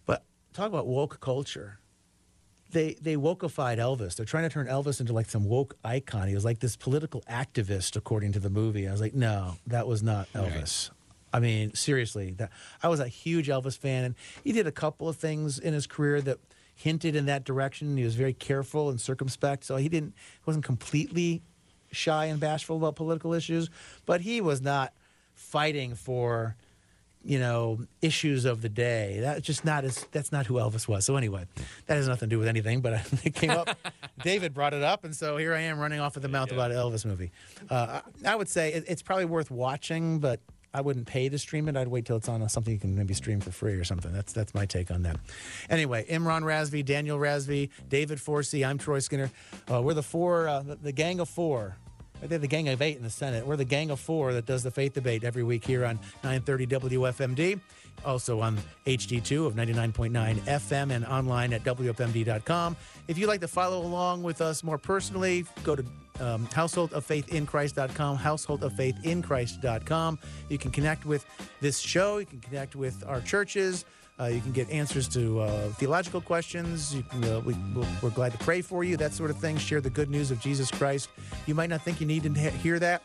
But 0.05 0.23
talk 0.53 0.67
about 0.67 0.87
woke 0.87 1.19
culture. 1.19 1.79
They 2.71 2.95
they 3.01 3.15
wokeified 3.15 3.77
Elvis. 3.77 4.15
They're 4.15 4.25
trying 4.25 4.43
to 4.43 4.49
turn 4.49 4.67
Elvis 4.67 4.99
into 4.99 5.13
like 5.13 5.29
some 5.29 5.45
woke 5.45 5.75
icon. 5.83 6.27
He 6.27 6.35
was 6.35 6.45
like 6.45 6.59
this 6.59 6.75
political 6.75 7.21
activist, 7.29 7.95
according 7.95 8.33
to 8.33 8.39
the 8.39 8.49
movie. 8.49 8.87
I 8.87 8.91
was 8.91 9.01
like, 9.01 9.15
no, 9.15 9.55
that 9.67 9.87
was 9.87 10.03
not 10.03 10.31
Elvis. 10.33 10.91
I 11.33 11.39
mean, 11.39 11.73
seriously, 11.73 12.31
that 12.37 12.51
I 12.83 12.89
was 12.89 12.99
a 12.99 13.07
huge 13.07 13.47
Elvis 13.47 13.77
fan, 13.77 14.03
and 14.03 14.15
he 14.43 14.51
did 14.51 14.67
a 14.67 14.71
couple 14.71 15.09
of 15.09 15.15
things 15.17 15.59
in 15.59 15.73
his 15.73 15.87
career 15.87 16.21
that 16.21 16.39
hinted 16.77 17.15
in 17.15 17.25
that 17.25 17.43
direction. 17.43 17.97
He 17.97 18.03
was 18.03 18.15
very 18.15 18.33
careful 18.33 18.89
and 18.89 19.01
circumspect, 19.01 19.65
so 19.65 19.75
he 19.75 19.89
didn't 19.89 20.13
wasn't 20.45 20.63
completely 20.63 21.41
shy 21.91 22.25
and 22.25 22.39
bashful 22.39 22.77
about 22.77 22.95
political 22.95 23.33
issues, 23.33 23.69
but 24.05 24.21
he 24.21 24.39
was 24.39 24.61
not 24.61 24.93
fighting 25.33 25.95
for 25.95 26.55
you 27.23 27.39
know 27.39 27.79
issues 28.01 28.45
of 28.45 28.61
the 28.61 28.69
day. 28.69 29.17
That's 29.19 29.41
just 29.41 29.65
not 29.65 29.83
as 29.83 30.05
that's 30.11 30.31
not 30.31 30.45
who 30.45 30.55
Elvis 30.55 30.87
was. 30.87 31.03
So 31.03 31.15
anyway, 31.15 31.45
that 31.87 31.95
has 31.95 32.07
nothing 32.07 32.29
to 32.29 32.35
do 32.35 32.39
with 32.39 32.47
anything. 32.47 32.81
But 32.81 33.01
it 33.23 33.33
came 33.33 33.49
up. 33.49 33.75
David 34.23 34.53
brought 34.53 34.75
it 34.75 34.83
up, 34.83 35.03
and 35.03 35.15
so 35.15 35.35
here 35.37 35.55
I 35.55 35.61
am 35.61 35.79
running 35.79 35.99
off 35.99 36.15
at 36.15 36.21
the 36.21 36.29
mouth 36.29 36.51
about 36.51 36.69
an 36.69 36.77
Elvis 36.77 37.05
movie. 37.05 37.31
Uh, 37.69 38.01
I 38.23 38.33
I 38.33 38.35
would 38.35 38.49
say 38.49 38.73
it, 38.73 38.85
it's 38.87 39.01
probably 39.01 39.25
worth 39.25 39.49
watching, 39.49 40.19
but 40.19 40.41
I 40.77 40.81
wouldn't 40.81 41.07
pay 41.07 41.27
to 41.27 41.39
stream 41.39 41.67
it. 41.67 41.75
I'd 41.75 41.87
wait 41.87 42.05
till 42.05 42.17
it's 42.17 42.29
on 42.29 42.47
something 42.49 42.71
you 42.71 42.79
can 42.79 42.95
maybe 42.95 43.15
stream 43.15 43.41
for 43.41 43.49
free 43.49 43.73
or 43.73 43.83
something. 43.83 44.13
That's 44.13 44.31
that's 44.31 44.53
my 44.53 44.67
take 44.67 44.91
on 44.91 45.01
that. 45.03 45.17
Anyway, 45.71 46.05
Imran 46.07 46.43
Razvi, 46.43 46.85
Daniel 46.85 47.17
Razvi, 47.17 47.71
David 47.89 48.19
Forsey, 48.19 48.63
I'm 48.67 48.77
Troy 48.77 48.99
Skinner. 48.99 49.31
Uh, 49.71 49.81
we're 49.81 49.95
the 49.95 50.03
four, 50.03 50.47
uh, 50.47 50.61
the, 50.61 50.75
the 50.75 50.91
gang 50.91 51.19
of 51.19 51.29
four 51.29 51.77
They're 52.21 52.37
the 52.37 52.47
gang 52.47 52.67
of 52.69 52.81
eight 52.81 52.97
in 52.97 53.03
the 53.03 53.09
Senate. 53.09 53.45
We're 53.45 53.57
the 53.57 53.65
gang 53.65 53.89
of 53.89 53.99
four 53.99 54.33
that 54.33 54.45
does 54.45 54.61
the 54.61 54.71
faith 54.71 54.93
debate 54.93 55.23
every 55.23 55.43
week 55.43 55.65
here 55.65 55.83
on 55.83 55.95
930 56.23 56.67
WFMD. 56.67 57.59
Also 58.05 58.41
on 58.41 58.57
HD2 58.85 59.45
of 59.45 59.55
99.9 59.55 60.39
FM 60.39 60.91
and 60.91 61.05
online 61.05 61.53
at 61.53 61.63
WFMD.com. 61.63 62.75
If 63.07 63.17
you'd 63.17 63.27
like 63.27 63.39
to 63.41 63.47
follow 63.47 63.81
along 63.81 64.23
with 64.23 64.41
us 64.41 64.63
more 64.63 64.77
personally, 64.77 65.45
go 65.63 65.75
to 65.75 65.85
um, 66.19 66.47
householdoffaithinchrist.com, 66.47 68.17
householdoffaithinchrist.com. 68.17 70.19
You 70.49 70.57
can 70.57 70.71
connect 70.71 71.05
with 71.05 71.25
this 71.61 71.79
show. 71.79 72.17
You 72.17 72.25
can 72.25 72.39
connect 72.39 72.75
with 72.75 73.03
our 73.07 73.21
churches. 73.21 73.85
Uh, 74.19 74.25
you 74.25 74.41
can 74.41 74.51
get 74.51 74.67
answers 74.71 75.07
to 75.09 75.41
uh, 75.41 75.67
theological 75.73 76.21
questions. 76.21 76.95
Can, 77.11 77.23
uh, 77.23 77.39
we, 77.41 77.55
we're 78.01 78.09
glad 78.09 78.31
to 78.31 78.39
pray 78.39 78.61
for 78.61 78.83
you, 78.83 78.97
that 78.97 79.13
sort 79.13 79.29
of 79.29 79.37
thing. 79.37 79.57
Share 79.57 79.79
the 79.79 79.91
good 79.91 80.09
news 80.09 80.31
of 80.31 80.39
Jesus 80.39 80.71
Christ. 80.71 81.09
You 81.45 81.53
might 81.53 81.69
not 81.69 81.83
think 81.83 82.01
you 82.01 82.07
need 82.07 82.23
to 82.23 82.33
hear 82.33 82.79
that. 82.79 83.03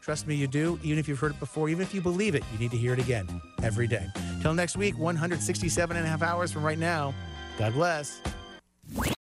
Trust 0.00 0.26
me, 0.26 0.34
you 0.34 0.46
do. 0.46 0.78
Even 0.82 0.98
if 0.98 1.08
you've 1.08 1.18
heard 1.18 1.32
it 1.32 1.40
before, 1.40 1.68
even 1.68 1.82
if 1.82 1.94
you 1.94 2.00
believe 2.00 2.34
it, 2.34 2.42
you 2.52 2.58
need 2.58 2.70
to 2.70 2.76
hear 2.76 2.92
it 2.92 2.98
again 2.98 3.40
every 3.62 3.86
day. 3.86 4.06
Till 4.42 4.54
next 4.54 4.76
week, 4.76 4.98
167 4.98 5.96
and 5.96 6.06
a 6.06 6.08
half 6.08 6.22
hours 6.22 6.50
from 6.52 6.64
right 6.64 6.78
now. 6.78 7.14
God 7.58 7.74
bless. 7.74 8.20